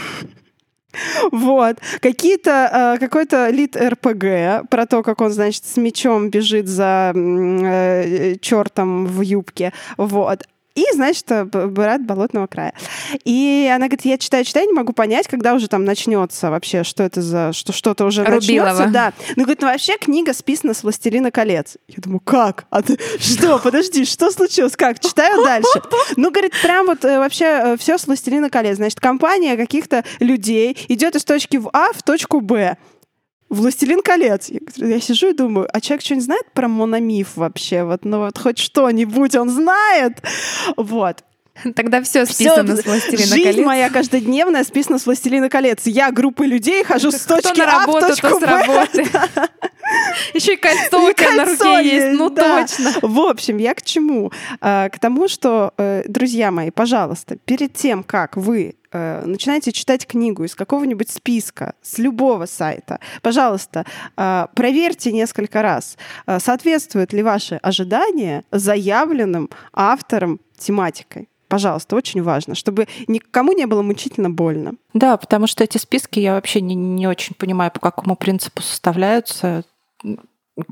[1.31, 1.77] вот.
[2.01, 8.35] Какие-то, э, какой-то лид РПГ про то, как он, значит, с мечом бежит за э,
[8.41, 9.73] чертом в юбке.
[9.97, 10.43] Вот.
[10.75, 12.73] И, значит, э, брат Болотного края.
[13.25, 17.03] И она говорит, я читаю, читаю, не могу понять, когда уже там начнется вообще, что
[17.03, 18.69] это за, что что-то уже Рубилова.
[18.69, 18.93] начнется.
[18.93, 19.13] Да.
[19.35, 21.77] Ну, говорит, ну вообще книга списана с «Властелина колец».
[21.87, 22.65] Я думаю, как?
[22.69, 23.59] А ты что?
[23.59, 24.75] Подожди, что случилось?
[24.77, 24.99] Как?
[24.99, 25.81] Читаю дальше.
[26.15, 28.77] Ну, говорит, прям вот э, вообще э, все с «Властелина колец».
[28.77, 32.77] Значит, компания каких-то людей идет из точки в А в точку Б.
[33.51, 34.49] «Властелин колец».
[34.49, 37.83] Я, я сижу и думаю, а человек что-нибудь знает про мономиф вообще?
[37.83, 40.23] Вот, ну вот хоть что-нибудь он знает.
[40.77, 41.23] Вот.
[41.75, 43.65] Тогда все списано всё, с «Властелина жизнь колец».
[43.65, 45.85] моя каждодневная списана с «Властелина колец».
[45.85, 49.07] Я группой людей хожу с точки Кто на работу, А в точку то с работы.
[50.33, 52.93] Еще и кольцо у тебя на руке есть, ну точно.
[53.01, 54.31] В общем, я к чему?
[54.61, 60.05] А, к тому, что, э, друзья мои, пожалуйста, перед тем, как вы э, начинаете читать
[60.05, 63.85] книгу из какого-нибудь списка, с любого сайта, пожалуйста,
[64.17, 71.27] э, проверьте несколько раз, э, соответствуют ли ваши ожидания заявленным автором тематикой.
[71.47, 74.75] Пожалуйста, очень важно, чтобы никому не было мучительно больно.
[74.93, 79.65] Да, потому что эти списки я вообще не, не очень понимаю, по какому принципу составляются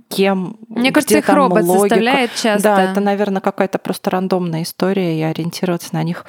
[0.07, 1.95] кем, Мне кажется, их робот логика.
[1.95, 2.63] составляет часто.
[2.63, 6.25] Да, это, наверное, какая-то просто рандомная история, и ориентироваться на них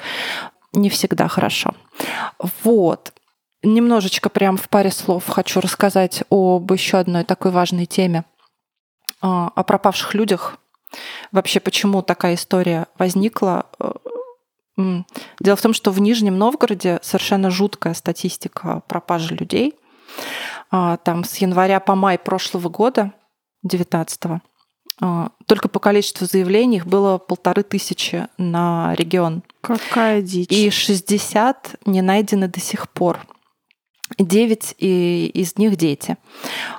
[0.73, 1.73] не всегда хорошо.
[2.63, 3.13] Вот.
[3.63, 8.25] Немножечко прям в паре слов хочу рассказать об еще одной такой важной теме,
[9.21, 10.57] а, о пропавших людях.
[11.31, 13.67] Вообще, почему такая история возникла?
[15.39, 19.75] Дело в том, что в Нижнем Новгороде совершенно жуткая статистика пропажи людей.
[20.71, 23.13] А, там с января по май прошлого года,
[23.63, 24.41] 19
[25.01, 29.43] а, только по количеству заявлений их было полторы тысячи на регион.
[29.61, 30.49] Какая дичь.
[30.49, 33.19] И 60 не найдены до сих пор.
[34.17, 36.17] Девять из них дети.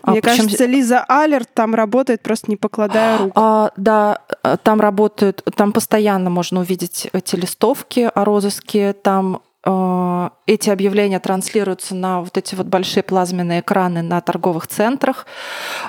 [0.02, 0.44] А, Мне Причем...
[0.44, 3.32] кажется, Лиза Алерт там работает, просто не покладая рук.
[3.34, 4.18] А, да,
[4.62, 11.94] там работают, там постоянно можно увидеть эти листовки о розыске, там э, эти объявления транслируются
[11.94, 15.26] на вот эти вот большие плазменные экраны на торговых центрах.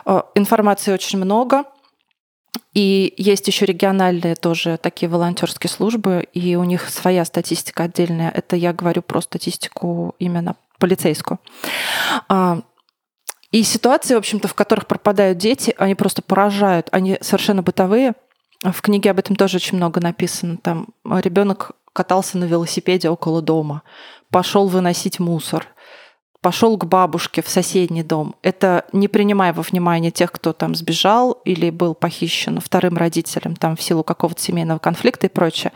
[0.05, 1.65] Э, информации очень много.
[2.73, 8.31] И есть еще региональные тоже такие волонтерские службы, и у них своя статистика отдельная.
[8.31, 11.39] Это я говорю про статистику именно полицейскую.
[12.29, 12.61] А,
[13.51, 16.89] И ситуации, в общем-то, в которых пропадают дети, они просто поражают.
[16.91, 18.13] Они совершенно бытовые.
[18.63, 20.57] В книге об этом тоже очень много написано.
[20.57, 23.83] Там ребенок катался на велосипеде около дома,
[24.31, 25.67] пошел выносить мусор,
[26.43, 28.35] пошел к бабушке в соседний дом.
[28.43, 33.77] Это не принимая во внимание тех, кто там сбежал или был похищен вторым родителем там
[33.77, 35.71] в силу какого-то семейного конфликта и прочее.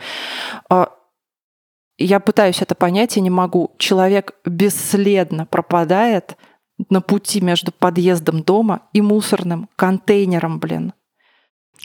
[0.68, 0.90] А,
[1.96, 3.72] я пытаюсь это понять и не могу.
[3.78, 6.36] Человек бесследно пропадает
[6.90, 10.92] на пути между подъездом дома и мусорным контейнером, блин.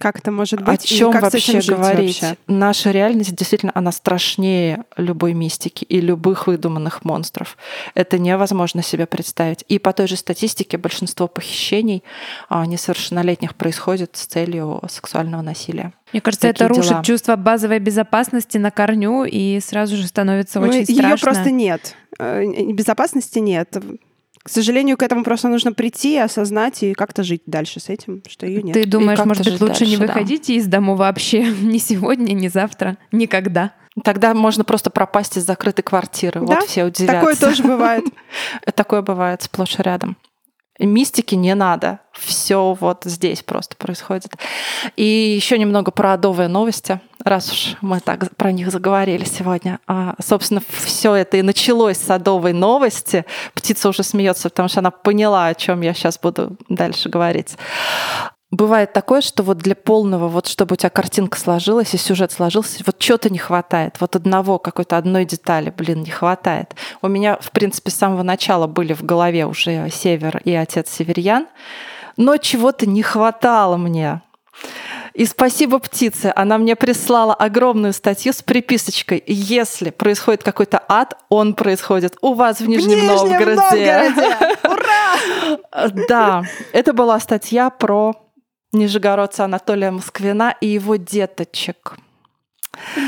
[0.03, 0.83] Как это может быть?
[0.83, 2.21] О чем как вообще говорить?
[2.21, 2.37] Вообще?
[2.47, 7.57] Наша реальность действительно она страшнее любой мистики и любых выдуманных монстров.
[7.93, 9.63] Это невозможно себе представить.
[9.69, 12.03] И по той же статистике большинство похищений
[12.49, 15.93] а, несовершеннолетних происходит с целью сексуального насилия.
[16.11, 17.03] Мне кажется, Такие это рушит дела.
[17.05, 21.13] чувство базовой безопасности на корню и сразу же становится ну, очень страшно.
[21.13, 21.95] Ее просто нет.
[22.19, 23.77] Э, безопасности нет.
[24.43, 28.45] К сожалению, к этому просто нужно прийти, осознать и как-то жить дальше с этим, что
[28.45, 28.73] ее нет.
[28.73, 30.59] Ты думаешь, может быть, лучше дальше, не выходите да.
[30.59, 33.73] из дома вообще ни сегодня, ни завтра, никогда?
[34.03, 36.41] Тогда можно просто пропасть из закрытой квартиры.
[36.41, 36.45] Да?
[36.47, 37.35] Вот все удивляются.
[37.35, 38.03] Такое тоже бывает.
[38.75, 40.17] Такое бывает сплошь и рядом.
[40.79, 41.99] Мистики не надо.
[42.13, 44.31] Все вот здесь просто происходит.
[44.95, 49.79] И еще немного про адовые новости, раз уж мы так про них заговорили сегодня.
[49.87, 53.25] А, собственно, все это и началось с адовой новости.
[53.53, 57.55] Птица уже смеется, потому что она поняла, о чем я сейчас буду дальше говорить.
[58.53, 62.83] Бывает такое, что вот для полного, вот чтобы у тебя картинка сложилась и сюжет сложился,
[62.85, 63.95] вот чего-то не хватает.
[63.99, 66.75] Вот одного, какой-то одной детали, блин, не хватает.
[67.01, 71.47] У меня, в принципе, с самого начала были в голове уже Север и отец Северьян,
[72.15, 74.21] но чего-то не хватало мне.
[75.15, 79.23] И спасибо птице, она мне прислала огромную статью с приписочкой.
[79.25, 83.55] Если происходит какой-то ад, он происходит у вас в Нижнем, в Нижнем Новгороде.
[83.55, 84.57] Новгороде.
[84.63, 85.89] Ура!
[86.07, 88.22] Да, это была статья про
[88.73, 91.97] нижегородца Анатолия Москвина и его деточек.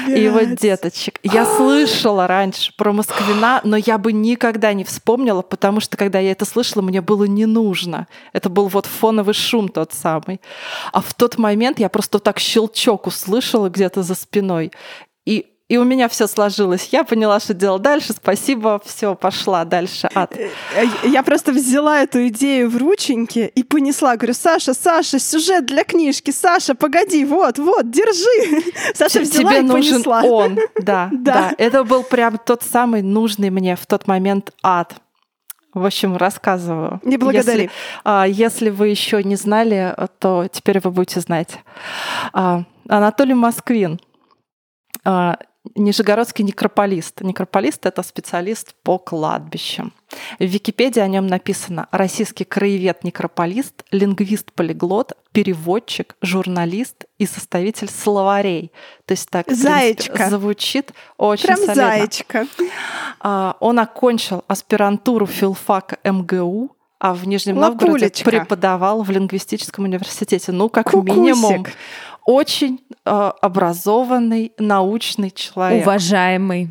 [0.08, 1.20] И его деточек.
[1.24, 6.32] Я слышала раньше про Москвина, но я бы никогда не вспомнила, потому что когда я
[6.32, 8.08] это слышала, мне было не нужно.
[8.32, 10.40] Это был вот фоновый шум тот самый.
[10.94, 14.72] А в тот момент я просто так щелчок услышала где-то за спиной.
[15.68, 16.90] И у меня все сложилось.
[16.92, 18.14] Я поняла, что делать дальше.
[18.14, 20.08] Спасибо, все, пошла дальше.
[20.14, 20.38] Ад.
[20.38, 24.16] Э, э, я просто взяла эту идею в рученьки и понесла.
[24.16, 26.30] Говорю, Саша, Саша, сюжет для книжки.
[26.30, 28.64] Саша, погоди, вот, вот, держи.
[28.94, 30.22] Саша взяла Тебе и нужен понесла.
[30.24, 30.60] он.
[30.76, 31.56] Да, да, да.
[31.58, 34.94] Это был прям тот самый нужный мне в тот момент ад.
[35.74, 37.02] В общем, рассказываю.
[37.04, 37.64] Не благодари.
[37.64, 41.58] Если, а, если вы еще не знали, то теперь вы будете знать.
[42.34, 44.00] А, Анатолий Москвин
[45.04, 45.38] а,
[45.76, 47.22] Нижегородский некрополист.
[47.22, 49.94] Некрополист— это специалист по кладбищам.
[50.40, 58.72] В Википедии о нем написано «Российский краевед-некрополист, лингвист-полиглот, переводчик, журналист и составитель словарей».
[59.06, 60.14] То есть так Заячка.
[60.14, 61.76] Принципе, звучит очень Прям солидно.
[61.76, 62.48] заячка.
[63.20, 67.86] А, он окончил аспирантуру филфака МГУ, а в Нижнем Лапулечка.
[67.88, 70.52] Новгороде преподавал в лингвистическом университете.
[70.52, 71.16] Ну, как Кукусик.
[71.16, 71.66] минимум,
[72.26, 75.84] очень э, образованный, научный человек.
[75.84, 76.70] Уважаемый.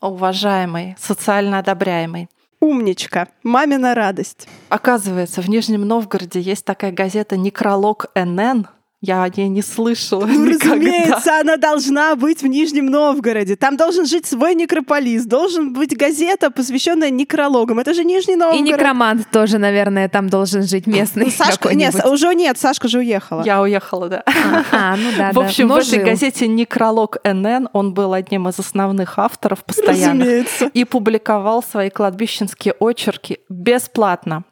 [0.00, 2.28] Уважаемый, социально одобряемый.
[2.60, 3.28] Умничка.
[3.42, 4.48] Мамина радость.
[4.70, 8.66] Оказывается, в Нижнем Новгороде есть такая газета «Некролог НН»,
[9.06, 10.74] я о ней не слышала ну, никогда.
[10.74, 13.56] Разумеется, она должна быть в Нижнем Новгороде.
[13.56, 17.78] Там должен жить свой некрополис, должен быть газета, посвященная некрологам.
[17.78, 18.60] Это же Нижний Новгород.
[18.60, 21.26] И некромант тоже, наверное, там должен жить местный.
[21.26, 23.42] Ну, Сашка, нет, уже нет, Сашка же уехала.
[23.44, 24.24] Я уехала, да.
[24.72, 29.18] А, ну да, В общем, в этой газете «Некролог НН» он был одним из основных
[29.18, 29.64] авторов.
[29.86, 30.70] Разумеется.
[30.72, 34.44] И публиковал свои кладбищенские очерки бесплатно.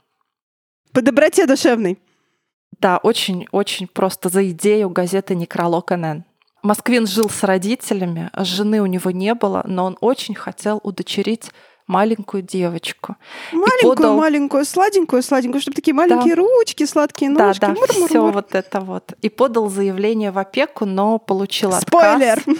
[0.92, 1.98] По доброте душевной.
[2.82, 6.24] Да, очень-очень просто за идею газеты «Некролог НН».
[6.62, 11.50] Москвин жил с родителями, жены у него не было, но он очень хотел удочерить
[11.86, 13.16] маленькую девочку.
[13.52, 14.16] Маленькую, подал...
[14.16, 16.42] маленькую, сладенькую, сладенькую, чтобы такие маленькие да.
[16.42, 17.60] ручки, сладкие ножки.
[17.60, 19.12] Да, да, все вот это вот.
[19.22, 22.38] И подал заявление в опеку, но получил Спойлер.
[22.38, 22.54] отказ.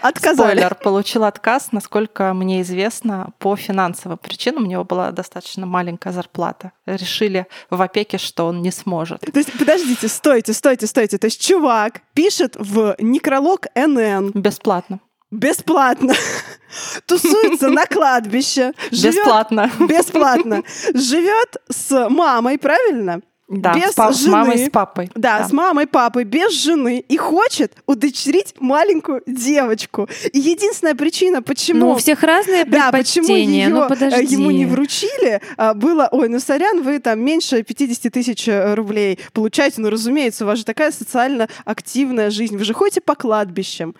[0.00, 0.58] Отказали.
[0.60, 4.64] Спойлер, получил отказ, насколько мне известно, по финансовым причинам.
[4.64, 6.72] У него была достаточно маленькая зарплата.
[6.86, 9.20] Решили в опеке, что он не сможет.
[9.20, 11.18] То есть, подождите, стойте, стойте, стойте.
[11.18, 14.30] То есть чувак пишет в некролог НН.
[14.34, 15.00] Бесплатно.
[15.30, 16.14] Бесплатно.
[17.06, 18.72] Тусуется на кладбище.
[18.90, 19.70] Бесплатно.
[19.78, 20.62] Бесплатно.
[20.94, 23.20] Живет с мамой, правильно?
[23.52, 24.32] Да, без с, пап- с жены.
[24.32, 25.10] мамой, с папой.
[25.16, 30.08] Да, с мамой, папой, без жены и хочет удочерить маленькую девочку.
[30.32, 31.80] И единственная причина, почему...
[31.80, 33.64] Ну, у всех разные Да, почему предпочтения.
[33.66, 34.34] ее, ну, э, подожди.
[34.36, 39.18] ему не вручили, а, было, ой, ну сорян, вы там меньше 50 тысяч э, рублей
[39.32, 43.96] получаете, ну, разумеется, у вас же такая социально активная жизнь, вы же ходите по кладбищам.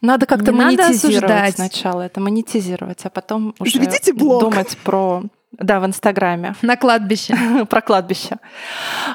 [0.00, 1.54] Надо как-то Не надо монетизировать осуждать.
[1.56, 4.40] сначала это, монетизировать, а потом уже Заведите блог.
[4.42, 5.22] думать про...
[5.52, 6.54] Да, в Инстаграме.
[6.62, 7.36] На кладбище.
[7.70, 8.36] про кладбище.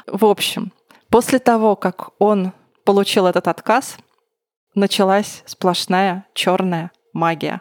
[0.06, 0.72] В общем,
[1.10, 2.52] после того, как он
[2.84, 3.96] получил этот отказ,
[4.74, 7.60] началась сплошная черная магия.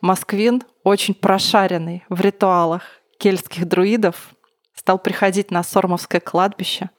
[0.00, 2.82] Москвин, очень прошаренный в ритуалах
[3.18, 4.34] кельтских друидов,
[4.74, 6.90] стал приходить на Сормовское кладбище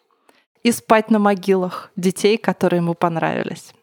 [0.63, 3.73] и спать на могилах детей, которые ему понравились.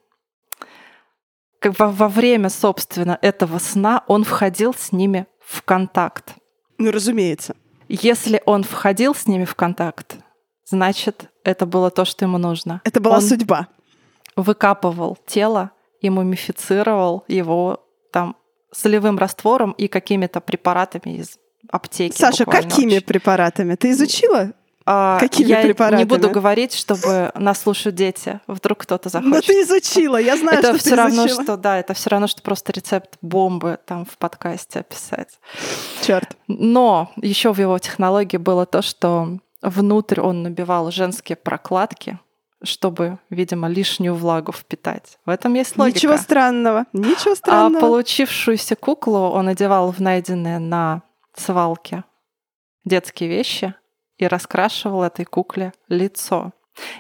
[1.63, 6.35] Во время, собственно, этого сна он входил с ними в контакт.
[6.79, 7.55] Ну, разумеется.
[7.89, 10.17] Если он входил с ними в контакт,
[10.65, 12.81] значит, это было то, что ему нужно.
[12.85, 13.69] Это была он судьба.
[14.37, 15.71] выкапывал тело
[16.01, 18.37] и мумифицировал его там
[18.73, 21.39] солевым раствором и какими-то препаратами из
[21.71, 22.17] аптеки.
[22.17, 23.07] Саша, какими очень.
[23.07, 23.75] препаратами?
[23.75, 24.53] Ты изучила?
[24.87, 26.01] А, какими я препаратами?
[26.01, 28.41] не буду говорить, чтобы нас слушают дети.
[28.47, 29.47] Вдруг кто-то захочет.
[29.47, 31.43] ты изучила, я знаю, это что все ты равно, изучила.
[31.43, 35.39] что да, это все равно, что просто рецепт бомбы там в подкасте описать.
[36.03, 36.37] Черт.
[36.49, 42.19] Но еще в его технологии было то, что внутрь он набивал женские прокладки,
[42.63, 45.19] чтобы, видимо, лишнюю влагу впитать.
[45.25, 45.97] В этом есть логика.
[45.97, 46.85] Ничего странного.
[46.93, 47.81] Ничего а странного.
[47.81, 51.03] получившуюся куклу он одевал в найденные на
[51.35, 52.05] свалке
[52.85, 53.75] детские вещи
[54.19, 56.53] и раскрашивал этой кукле лицо.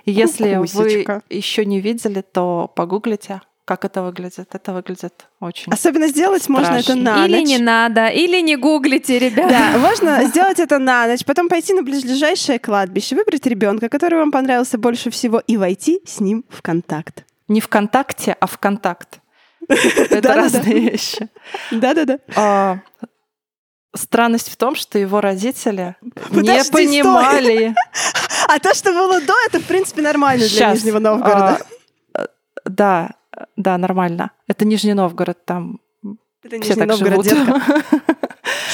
[0.04, 1.22] И если Кукусечка.
[1.28, 4.54] вы еще не видели, то погуглите, как это выглядит.
[4.54, 5.72] Это выглядит очень...
[5.72, 7.02] Особенно сделать можно это Страшно.
[7.02, 7.48] на Или ночь.
[7.48, 9.48] не надо, или не гуглите, ребята.
[9.48, 14.30] Да, можно сделать это на ночь, потом пойти на ближайшее кладбище, выбрать ребенка, который вам
[14.30, 17.24] понравился больше всего, и войти с ним в контакт.
[17.48, 19.20] Не ВКонтакте, а в контакт.
[19.68, 21.28] Это разные вещи.
[21.70, 22.82] Да-да-да.
[23.94, 26.84] Странность в том, что его родители не Подожди, стой.
[26.86, 27.74] понимали.
[28.46, 31.60] А то, что было до, это, в принципе, нормально для Щас, Нижнего Новгорода.
[32.12, 32.26] а,
[32.66, 33.10] Да,
[33.56, 34.32] да, нормально.
[34.48, 35.80] Это Нижний Новгород, там
[36.42, 37.62] Это все Нижний так Новгород, живут.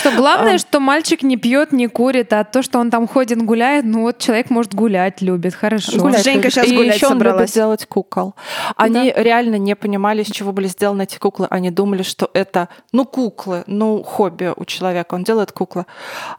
[0.00, 0.58] Что главное, А.
[0.58, 4.18] что мальчик не пьет, не курит, а то, что он там ходит, гуляет, ну вот
[4.18, 5.98] человек может гулять, любит, хорошо.
[5.98, 6.24] Гулять.
[6.24, 6.52] Женька любит.
[6.54, 8.34] щас И гулять еще он любит делать кукол.
[8.76, 11.46] Они реально не понимали, из чего были сделаны эти куклы.
[11.50, 15.14] Они думали, что это, ну, куклы, ну, хобби у человека.
[15.14, 15.84] Он делает куклы.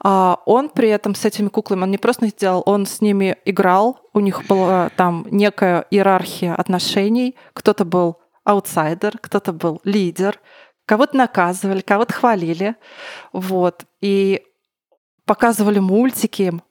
[0.03, 3.37] А он при этом с этими куклами, он не просто их делал, он с ними
[3.45, 3.99] играл.
[4.13, 7.35] У них была там некая иерархия отношений.
[7.53, 10.39] Кто-то был аутсайдер, кто-то был лидер.
[10.91, 12.75] Кого-то наказывали, кого-то хвалили.
[13.31, 13.85] Вот.
[14.01, 14.41] И
[15.23, 16.63] показывали мультики им.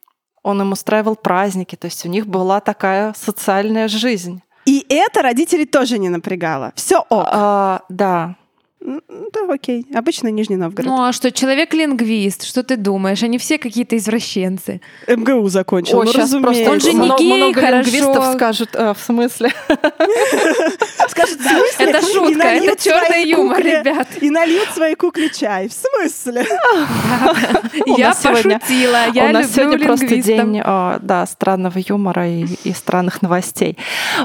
[0.42, 1.74] Он им устраивал праздники.
[1.74, 4.42] То есть у них была такая социальная жизнь.
[4.66, 6.74] И это родителей тоже не напрягало.
[6.76, 7.28] Все ок.
[7.32, 8.36] А, да.
[8.82, 9.00] М,
[9.32, 9.86] Да, окей.
[9.94, 10.86] Обычно Нижний Новгород.
[10.90, 13.22] Ну а что, человек-лингвист, что ты думаешь?
[13.22, 14.80] Они все какие-то извращенцы.
[15.06, 16.70] МГУ закончил, Ой, ну, разумеется.
[16.72, 17.90] Он же не много, гей, много хорошо.
[17.90, 19.50] лингвистов скажут, э, в смысле?
[21.08, 21.86] Скажет, в смысле?
[21.86, 24.08] Это шутка, это черный юмор, ребят.
[24.20, 25.68] И нальют своей кукле чай.
[25.68, 26.46] В смысле?
[27.86, 33.76] Я пошутила, я У нас сегодня просто день а, да, странного юмора и странных новостей.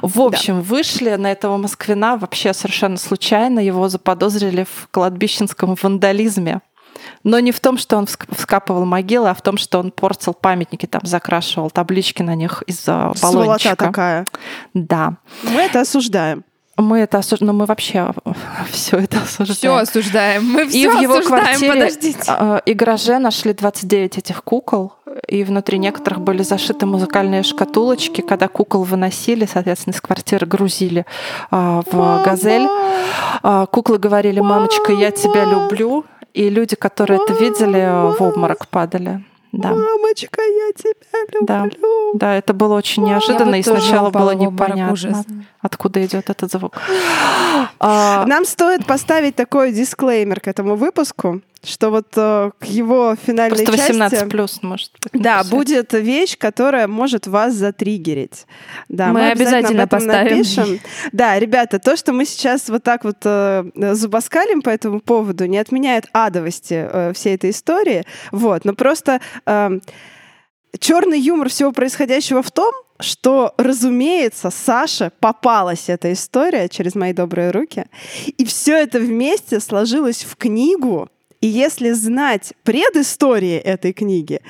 [0.01, 3.59] В общем, вышли на этого Москвина вообще совершенно случайно.
[3.59, 6.61] Его заподозрили в кладбищенском вандализме.
[7.23, 10.33] Но не в том, что он вск- вскапывал могилы, а в том, что он портил
[10.33, 13.75] памятники, там закрашивал таблички на них из-за Сволота баллончика.
[13.75, 14.25] такая.
[14.73, 15.13] Да.
[15.43, 16.43] Мы это осуждаем.
[16.77, 18.11] Мы это осуждаем, но мы вообще
[18.71, 19.55] все это осуждаем.
[19.55, 20.45] Все осуждаем.
[20.45, 22.33] Мы И все в его осуждаем, квартире подождите.
[22.37, 24.93] э, и гараже нашли 29 этих кукол,
[25.27, 28.19] и внутри некоторых были зашиты музыкальные шкатулочки.
[28.21, 31.05] Когда кукол выносили, соответственно, из квартиры грузили
[31.51, 32.67] а, в «Газель».
[33.43, 39.23] А, Куклы говорили «Мамочка, я тебя люблю», и люди, которые это видели, в обморок падали.
[39.51, 39.69] Да.
[39.69, 41.63] Мамочка, я тебя Да.
[41.63, 42.11] люблю.
[42.15, 45.17] Да, это было очень неожиданно, и сначала было непонятно, ужас.
[45.61, 46.73] откуда идет этот звук.
[47.79, 53.71] Нам стоит поставить такой дисклеймер к этому выпуску, что вот э, к его финальной Просто
[53.71, 54.29] 18 части...
[54.29, 55.21] плюс, может быть.
[55.21, 55.51] Да, написать.
[55.51, 58.45] будет вещь, которая может вас затриггерить.
[58.89, 60.37] Да, Мы обязательно об этом поставим.
[60.37, 60.79] напишем.
[61.11, 63.63] Да, ребята, то, что мы сейчас вот так вот э,
[63.93, 68.05] зубоскалим по этому поводу, не отменяет адовости э, всей этой истории.
[68.31, 69.19] Вот, но просто
[70.79, 77.51] черный юмор всего происходящего в том, что, разумеется, Саше попалась эта история через мои добрые
[77.51, 77.85] руки,
[78.25, 81.09] и все это вместе сложилось в книгу,
[81.45, 84.41] И если знать предыстории этой книги,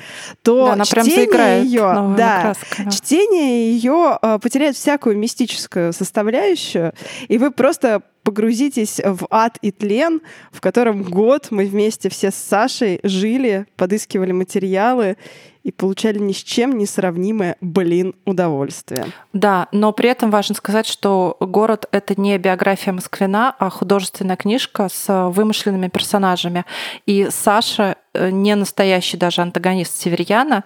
[0.42, 2.90] то Да, чтение ее, да, красками.
[2.90, 6.94] чтение ее э, потеряет всякую мистическую составляющую,
[7.28, 12.36] и вы просто погрузитесь в ад и тлен, в котором год мы вместе все с
[12.36, 15.18] Сашей жили, подыскивали материалы
[15.66, 19.06] и получали ни с чем не сравнимое, блин, удовольствие.
[19.32, 24.88] Да, но при этом важно сказать, что город это не биография Москвина, а художественная книжка
[24.88, 26.64] с вымышленными персонажами.
[27.04, 30.62] И Саша э, не настоящий даже антагонист Северьяна.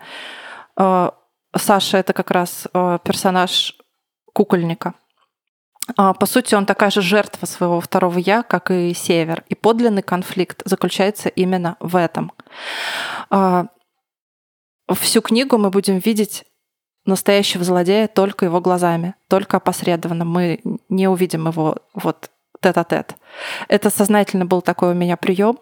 [0.76, 1.12] Э,
[1.56, 3.78] Саша это как раз э, персонаж
[4.34, 4.92] кукольника.
[5.96, 9.44] А, По сути, он такая же жертва своего второго я, как и Север.
[9.48, 12.32] И подлинный конфликт заключается именно в этом.
[14.90, 16.44] А, Всю книгу мы будем видеть
[17.06, 20.24] настоящего злодея только его глазами, только опосредованно.
[20.24, 22.30] Мы не увидим его вот
[22.60, 23.14] тет-а-тет.
[23.68, 25.58] Это сознательно был такой у меня прием.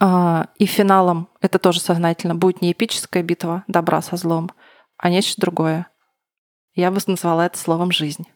[0.00, 4.50] И финалом, это тоже сознательно, будет не эпическая битва добра со злом,
[4.96, 5.88] а нечто другое.
[6.74, 8.26] Я бы назвала это словом «жизнь».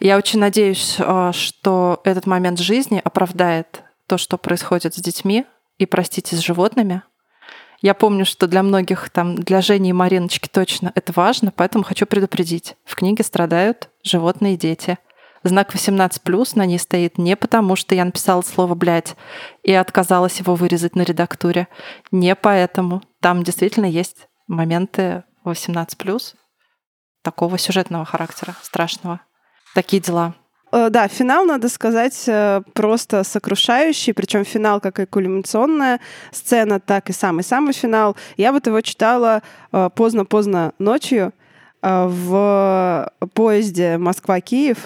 [0.00, 5.44] Я очень надеюсь, а, что этот момент жизни оправдает то, что происходит с детьми
[5.78, 7.02] и, простите, с животными.
[7.82, 12.06] Я помню, что для многих, там, для Жени и Мариночки точно это важно, поэтому хочу
[12.06, 12.76] предупредить.
[12.84, 14.98] В книге страдают животные и дети.
[15.42, 19.16] Знак 18+, на ней стоит не потому, что я написала слово «блядь»
[19.64, 21.66] и отказалась его вырезать на редактуре.
[22.12, 23.02] Не поэтому.
[23.20, 26.34] Там действительно есть моменты 18+,
[27.22, 29.20] такого сюжетного характера, страшного.
[29.74, 30.34] Такие дела.
[30.72, 36.00] Э, Да, финал, надо сказать, э, просто сокрушающий, причем финал как и кульминационная
[36.32, 38.16] сцена, так и самый-самый финал.
[38.36, 39.42] Я вот его читала
[39.72, 41.32] э, поздно-поздно ночью
[41.84, 44.78] в поезде Москва-Киев.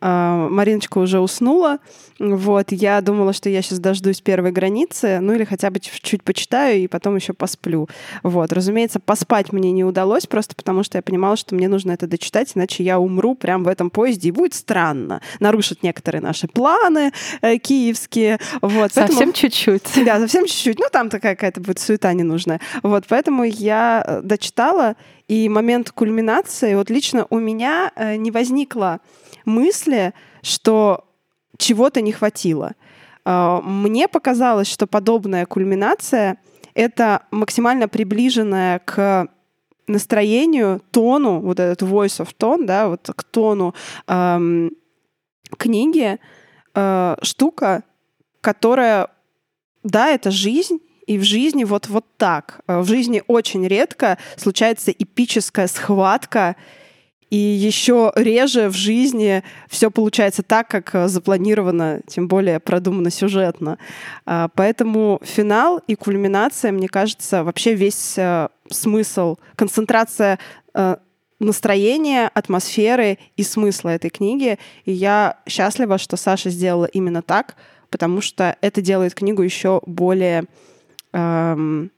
[0.00, 1.78] Э, Мариночка уже уснула.
[2.18, 6.78] Вот, я думала, что я сейчас дождусь первой границы, ну или хотя бы чуть-чуть почитаю
[6.80, 7.88] и потом еще посплю.
[8.22, 12.06] Вот, разумеется, поспать мне не удалось, просто потому что я понимала, что мне нужно это
[12.06, 15.22] дочитать, иначе я умру прямо в этом поезде, и будет странно.
[15.40, 18.38] Нарушат некоторые наши планы э, киевские.
[18.60, 19.88] Вот, поэтому- Совсем чуть-чуть.
[20.04, 20.78] да, совсем чуть-чуть.
[20.78, 22.60] Ну, там такая какая-то будет суета ненужная.
[22.82, 24.96] Вот, поэтому я э, дочитала,
[25.30, 28.98] и момент кульминации, вот лично у меня э, не возникло
[29.44, 30.12] мысли,
[30.42, 31.04] что
[31.56, 32.72] чего-то не хватило.
[33.24, 36.38] Э, Мне показалось, что подобная кульминация—
[36.74, 39.28] это максимально приближенная к
[39.86, 43.72] настроению, тону, вот этот voice of tone, да, вот к тону
[44.08, 44.72] эм,
[45.56, 46.18] книги,
[46.74, 47.84] э, штука,
[48.40, 49.10] которая
[49.84, 50.80] да, это жизнь,
[51.10, 52.60] и в жизни вот, вот так.
[52.68, 56.54] Э, В жизни очень редко случается эпическая схватка,
[57.30, 63.76] и еще реже в жизни все получается так, как э, запланировано, тем более продумано сюжетно.
[64.24, 70.38] А, Поэтому финал и кульминация, мне кажется, вообще весь э, смысл, концентрация
[71.40, 74.58] настроения, атмосферы и смысла этой книги.
[74.84, 77.56] И я счастлива, что Саша сделала именно так,
[77.88, 80.44] потому что это делает книгу еще более
[81.12, 81.90] эм,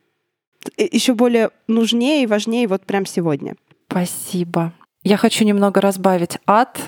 [0.77, 3.55] еще более нужнее и важнее вот прям сегодня.
[3.91, 4.73] Спасибо.
[5.03, 6.79] Я хочу немного разбавить ад.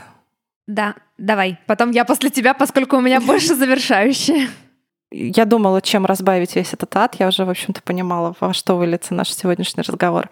[0.66, 1.58] Да, давай.
[1.66, 4.48] Потом я после тебя, поскольку у меня больше завершающие.
[5.10, 7.16] Я думала, чем разбавить весь этот ад.
[7.18, 10.28] Я уже, в общем-то, понимала, во что выльется наш сегодняшний разговор.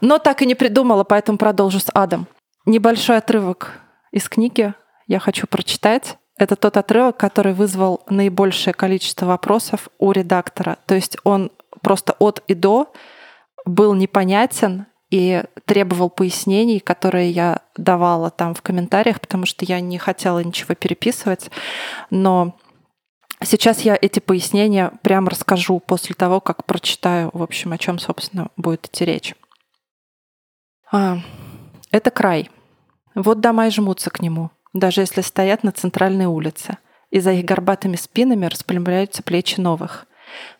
[0.00, 2.26] Но так и не придумала, поэтому продолжу с адом.
[2.64, 3.80] Небольшой отрывок
[4.12, 4.74] из книги
[5.08, 6.18] я хочу прочитать.
[6.42, 10.76] Это тот отрывок, который вызвал наибольшее количество вопросов у редактора.
[10.86, 12.92] То есть он просто от и до
[13.64, 19.98] был непонятен и требовал пояснений, которые я давала там в комментариях, потому что я не
[19.98, 21.48] хотела ничего переписывать.
[22.10, 22.56] Но
[23.40, 28.48] сейчас я эти пояснения прямо расскажу после того, как прочитаю, в общем, о чем, собственно,
[28.56, 29.36] будет идти речь.
[30.90, 31.18] А,
[31.92, 32.50] это край.
[33.14, 36.78] Вот дома и жмутся к нему, даже если стоят на центральной улице,
[37.10, 40.06] и за их горбатыми спинами распрямляются плечи новых.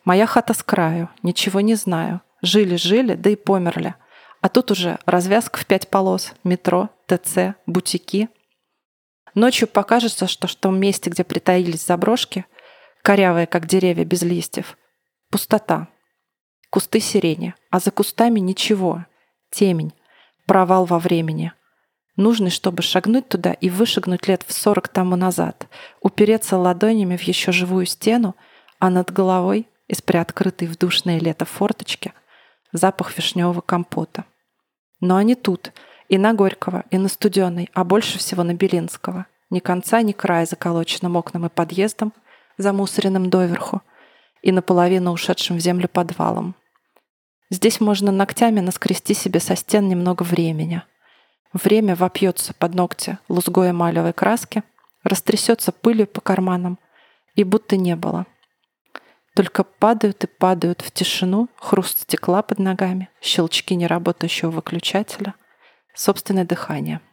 [0.05, 2.21] Моя хата с краю, ничего не знаю.
[2.43, 3.95] Жили-жили, да и померли.
[4.41, 8.29] А тут уже развязка в пять полос, метро, ТЦ, бутики.
[9.35, 12.45] Ночью покажется, что в том месте, где притаились заброшки,
[13.03, 14.77] корявые, как деревья без листьев,
[15.31, 15.89] пустота,
[16.71, 19.07] кусты сирени, а за кустами ничего,
[19.51, 19.95] темень,
[20.47, 21.53] провал во времени.
[22.17, 25.67] Нужный, чтобы шагнуть туда и вышагнуть лет в сорок тому назад,
[26.01, 28.37] упереться ладонями в еще живую стену,
[28.79, 32.13] а над головой, из приоткрытой в душное лето форточки,
[32.73, 34.25] запах вишневого компота.
[35.01, 35.73] Но они тут,
[36.09, 39.27] и на Горького, и на Студенной, а больше всего на Белинского.
[39.51, 42.13] Ни конца, ни края заколоченным окнам и подъездом,
[42.59, 43.83] замусоренным доверху
[44.43, 46.55] и наполовину ушедшим в землю подвалом.
[47.51, 50.83] Здесь можно ногтями наскрести себе со стен немного времени.
[51.53, 54.63] Время вопьется под ногти лузгой эмалевой краски,
[55.05, 56.79] растрясется пылью по карманам,
[57.35, 58.27] и будто не было.
[59.35, 65.35] Только падают и падают в тишину хруст стекла под ногами, щелчки неработающего выключателя,
[65.95, 67.01] собственное дыхание—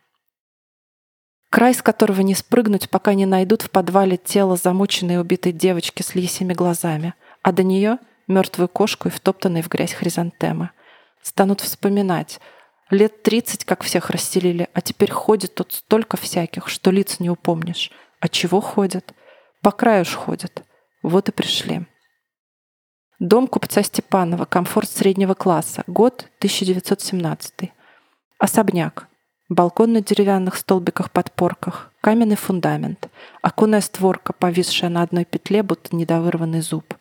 [1.49, 6.03] Край, с которого не спрыгнуть, пока не найдут в подвале тело замученной и убитой девочки
[6.03, 10.69] с лисими глазами, а до нее мертвую кошку и втоптанные в грязь хризантемы.
[11.23, 12.39] Станут вспоминать.
[12.89, 17.91] Лет тридцать, как всех расселили, а теперь ходит тут столько всяких, что лиц не упомнишь.
[18.19, 19.13] А чего ходят?
[19.61, 20.63] По краю ж ходят.
[21.03, 21.85] Вот и пришли.
[23.19, 27.71] Дом купца Степанова, комфорт среднего класса, год 1917.
[28.39, 29.07] Особняк.
[29.49, 33.09] Балкон на деревянных столбиках-подпорках, каменный фундамент,
[33.41, 36.95] оконная створка, повисшая на одной петле, будто недовырванный зуб.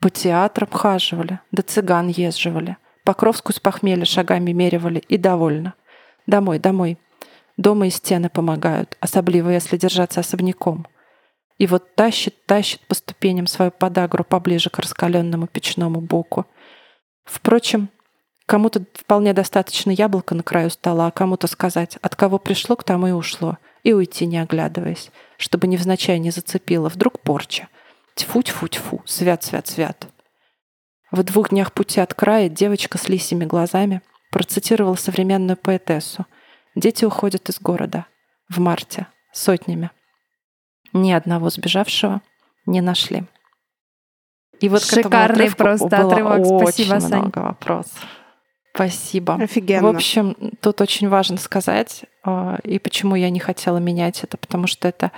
[0.00, 2.76] По театрам хаживали, да цыган езживали.
[3.04, 5.74] Покровскую с похмелья шагами меривали и довольно.
[6.26, 6.98] Домой, домой.
[7.56, 10.86] Дома и стены помогают, особливо если держаться особняком.
[11.58, 16.46] И вот тащит, тащит по ступеням свою подагру поближе к раскаленному печному боку.
[17.24, 17.90] Впрочем,
[18.46, 23.06] Кому-то вполне достаточно яблоко на краю стола, а кому-то сказать, от кого пришло, к тому
[23.06, 27.68] и ушло, и уйти не оглядываясь, чтобы невзначай не зацепило, вдруг порча.
[28.16, 30.08] Тьфу-тьфу-тьфу, свят-свят-свят.
[31.14, 34.02] В двух днях пути от края девочка с лисими глазами
[34.32, 36.26] процитировала современную поэтессу.
[36.74, 38.06] Дети уходят из города.
[38.48, 39.06] В марте.
[39.32, 39.92] Сотнями.
[40.92, 42.20] Ни одного сбежавшего
[42.66, 43.22] не нашли.
[44.58, 46.44] И вот Шикарный просто отрывок.
[46.44, 48.04] Спасибо, очень много вопросов.
[48.74, 49.34] Спасибо.
[49.34, 49.86] Офигенно.
[49.86, 54.66] В общем, тут очень важно сказать, а, и почему я не хотела менять это, потому
[54.66, 55.12] что это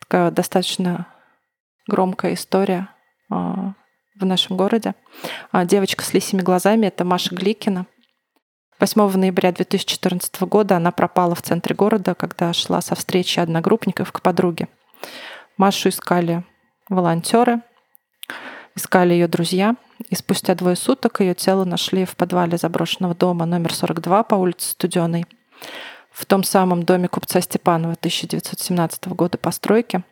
[0.00, 1.06] такая достаточно
[1.86, 2.88] громкая история
[3.30, 3.74] а,
[4.20, 4.94] в нашем городе.
[5.50, 7.86] А, девочка с лисими глазами— это Маша Гликина.
[8.78, 14.22] 8 ноября 2014 года она пропала в центре города, когда шла со встречи одногруппников к
[14.22, 14.68] подруге.
[15.56, 16.44] Машу искали
[16.88, 17.62] волонтеры,
[18.74, 19.76] искали ее друзья—
[20.08, 24.70] и спустя двое суток ее тело нашли в подвале заброшенного дома номер 42 по улице
[24.70, 25.26] Студеной.
[26.10, 30.02] В том самом доме купца Степанова 1917 года постройки.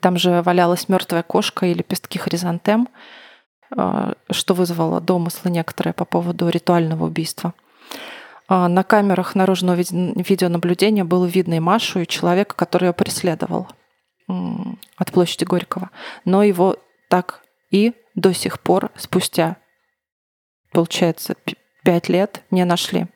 [0.00, 2.88] Там же валялась мертвая кошка и лепестки хризантем,
[3.76, 7.54] э, что вызвало домыслы некоторые по поводу ритуального убийства.
[8.48, 13.66] А на камерах наружного видеонаблюдения было видно и Машу, и человека, который ее преследовал
[14.28, 15.90] от площади Горького.
[16.24, 16.76] Но его
[17.08, 19.56] так и до сих пор, спустя,
[20.72, 21.34] получается,
[21.82, 23.06] пять лет, не нашли.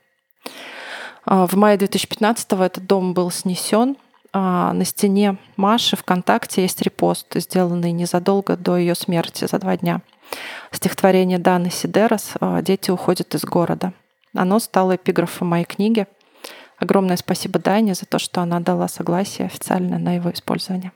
[1.25, 3.97] А, в мае 2015 этот дом был снесен.
[4.39, 10.03] А, на стене Маши ВКонтакте есть репост, сделанный незадолго до ее смерти, за два дня.
[10.73, 13.95] Стихотворение Даны Сидерас а, «Дети уходят из города».
[14.35, 16.07] Оно стало эпиграфом моей книги.
[16.77, 20.93] Огромное спасибо Дане за то, что она дала согласие официально на его использование.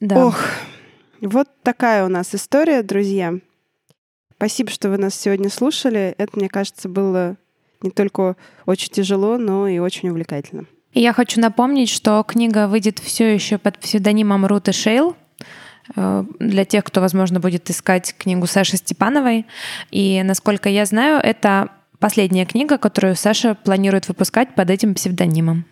[0.00, 0.26] Да.
[0.26, 0.40] Ох,
[1.20, 3.34] вот такая у нас история, друзья.
[4.34, 6.16] Спасибо, что вы нас сегодня слушали.
[6.18, 7.36] Это, мне кажется, было
[7.80, 10.66] не только очень тяжело, но и очень увлекательно.
[10.98, 15.14] И я хочу напомнить, что книга выйдет все еще под псевдонимом Руты Шейл
[15.94, 19.46] э, для тех, кто, возможно, будет искать книгу Саши Степановой.
[19.92, 21.68] И, насколько я знаю, это
[22.00, 25.66] последняя книга, которую Саша планирует выпускать под этим псевдонимом.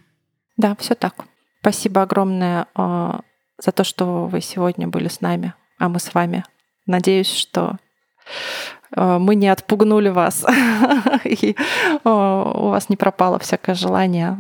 [0.57, 1.25] Да, все так.
[1.61, 3.23] Спасибо огромное а,
[3.61, 6.45] за то, что вы сегодня были с нами, а мы с вами.
[6.87, 7.79] Надеюсь, что
[8.95, 10.47] э, мы не отпугнули вас,
[11.25, 14.39] и э, у вас не пропало всякое желание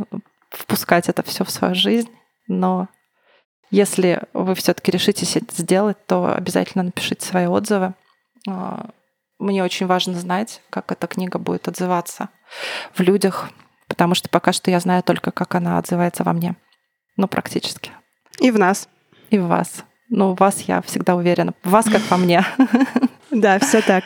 [0.57, 2.11] впускать это все в свою жизнь.
[2.49, 2.89] Но
[3.71, 7.95] если вы все-таки решитесь это сделать, то обязательно напишите свои отзывы.
[8.49, 8.85] Э,
[9.39, 12.31] мне очень важно знать, как эта книга будет отзываться
[12.95, 13.51] в людях,
[13.89, 16.57] потому что пока что я знаю только, как она отзывается во мне.
[17.17, 17.91] Ну, практически.
[18.41, 18.89] И в нас
[19.31, 19.85] и в вас.
[20.09, 21.55] Ну, в вас я всегда уверена.
[21.63, 22.45] В вас как во мне.
[23.33, 24.05] Да, все так.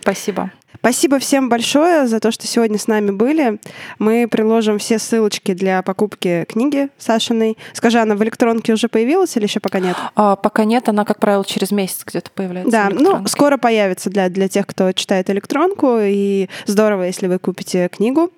[0.00, 0.50] Спасибо.
[0.84, 3.58] Спасибо всем большое за то, что сегодня с нами были.
[3.98, 7.56] Мы приложим все ссылочки для покупки книги Сашиной.
[7.72, 9.96] Скажи, она в электронке уже появилась или еще пока нет?
[10.14, 12.70] А, пока нет, она, как правило, через месяц где-то появляется.
[12.70, 15.96] Да, ну, скоро появится для, для тех, кто читает электронку.
[16.02, 18.30] И здорово, если вы купите книгу.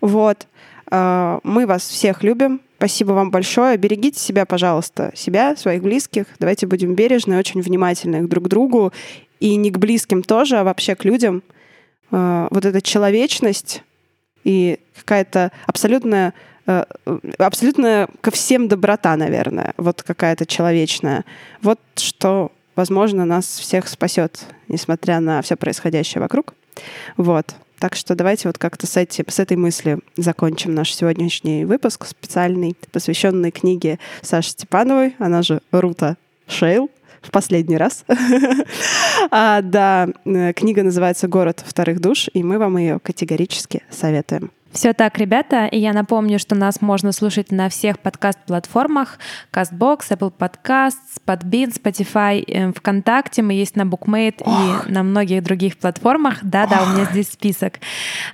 [0.00, 0.48] Вот.
[0.90, 2.60] А, мы вас всех любим.
[2.78, 3.76] Спасибо вам большое.
[3.76, 6.26] Берегите себя, пожалуйста, себя, своих близких.
[6.38, 8.92] Давайте будем бережны, очень внимательны друг к другу
[9.40, 11.42] и не к близким тоже, а вообще к людям.
[12.10, 13.82] А, вот эта человечность
[14.44, 16.34] и какая-то абсолютная
[16.66, 16.84] э,
[17.38, 21.24] абсолютно ко всем доброта, наверное, вот какая-то человечная.
[21.62, 26.54] Вот что, возможно, нас всех спасет, несмотря на все происходящее вокруг.
[27.16, 27.54] Вот.
[27.78, 32.76] Так что давайте вот как-то с, эти, с этой мысли закончим наш сегодняшний выпуск специальный,
[32.92, 36.16] посвященный книге Саши Степановой, она же Рута
[36.46, 36.90] Шейл,
[37.24, 38.04] в последний раз.
[39.30, 44.50] а, да, э, книга называется «Город вторых душ», и мы вам ее категорически советуем.
[44.74, 45.66] Все так, ребята.
[45.66, 49.20] И я напомню, что нас можно слушать на всех подкаст-платформах.
[49.52, 53.42] CastBox, Apple Podcasts, Podbean, Spotify, э, ВКонтакте.
[53.42, 54.88] Мы есть на BookMate Ох.
[54.88, 56.38] и на многих других платформах.
[56.42, 57.74] Да-да, у меня здесь список.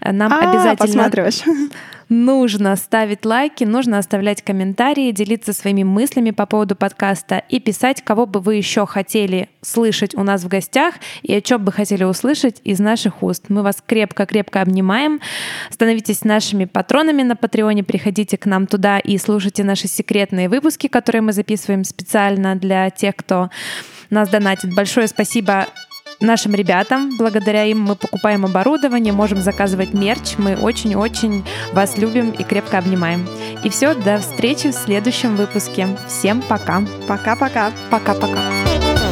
[0.00, 0.76] Нам а, обязательно...
[0.76, 1.42] посматриваешь
[2.10, 8.26] нужно ставить лайки, нужно оставлять комментарии, делиться своими мыслями по поводу подкаста и писать, кого
[8.26, 12.60] бы вы еще хотели слышать у нас в гостях и о чем бы хотели услышать
[12.64, 13.44] из наших уст.
[13.48, 15.20] Мы вас крепко-крепко обнимаем.
[15.70, 21.22] Становитесь нашими патронами на Патреоне, приходите к нам туда и слушайте наши секретные выпуски, которые
[21.22, 23.50] мы записываем специально для тех, кто
[24.10, 24.74] нас донатит.
[24.74, 25.68] Большое спасибо
[26.20, 27.16] нашим ребятам.
[27.16, 30.34] Благодаря им мы покупаем оборудование, можем заказывать мерч.
[30.38, 33.26] Мы очень-очень вас любим и крепко обнимаем.
[33.64, 35.88] И все, до встречи в следующем выпуске.
[36.08, 36.82] Всем пока.
[37.08, 37.72] Пока-пока.
[37.90, 39.09] Пока-пока.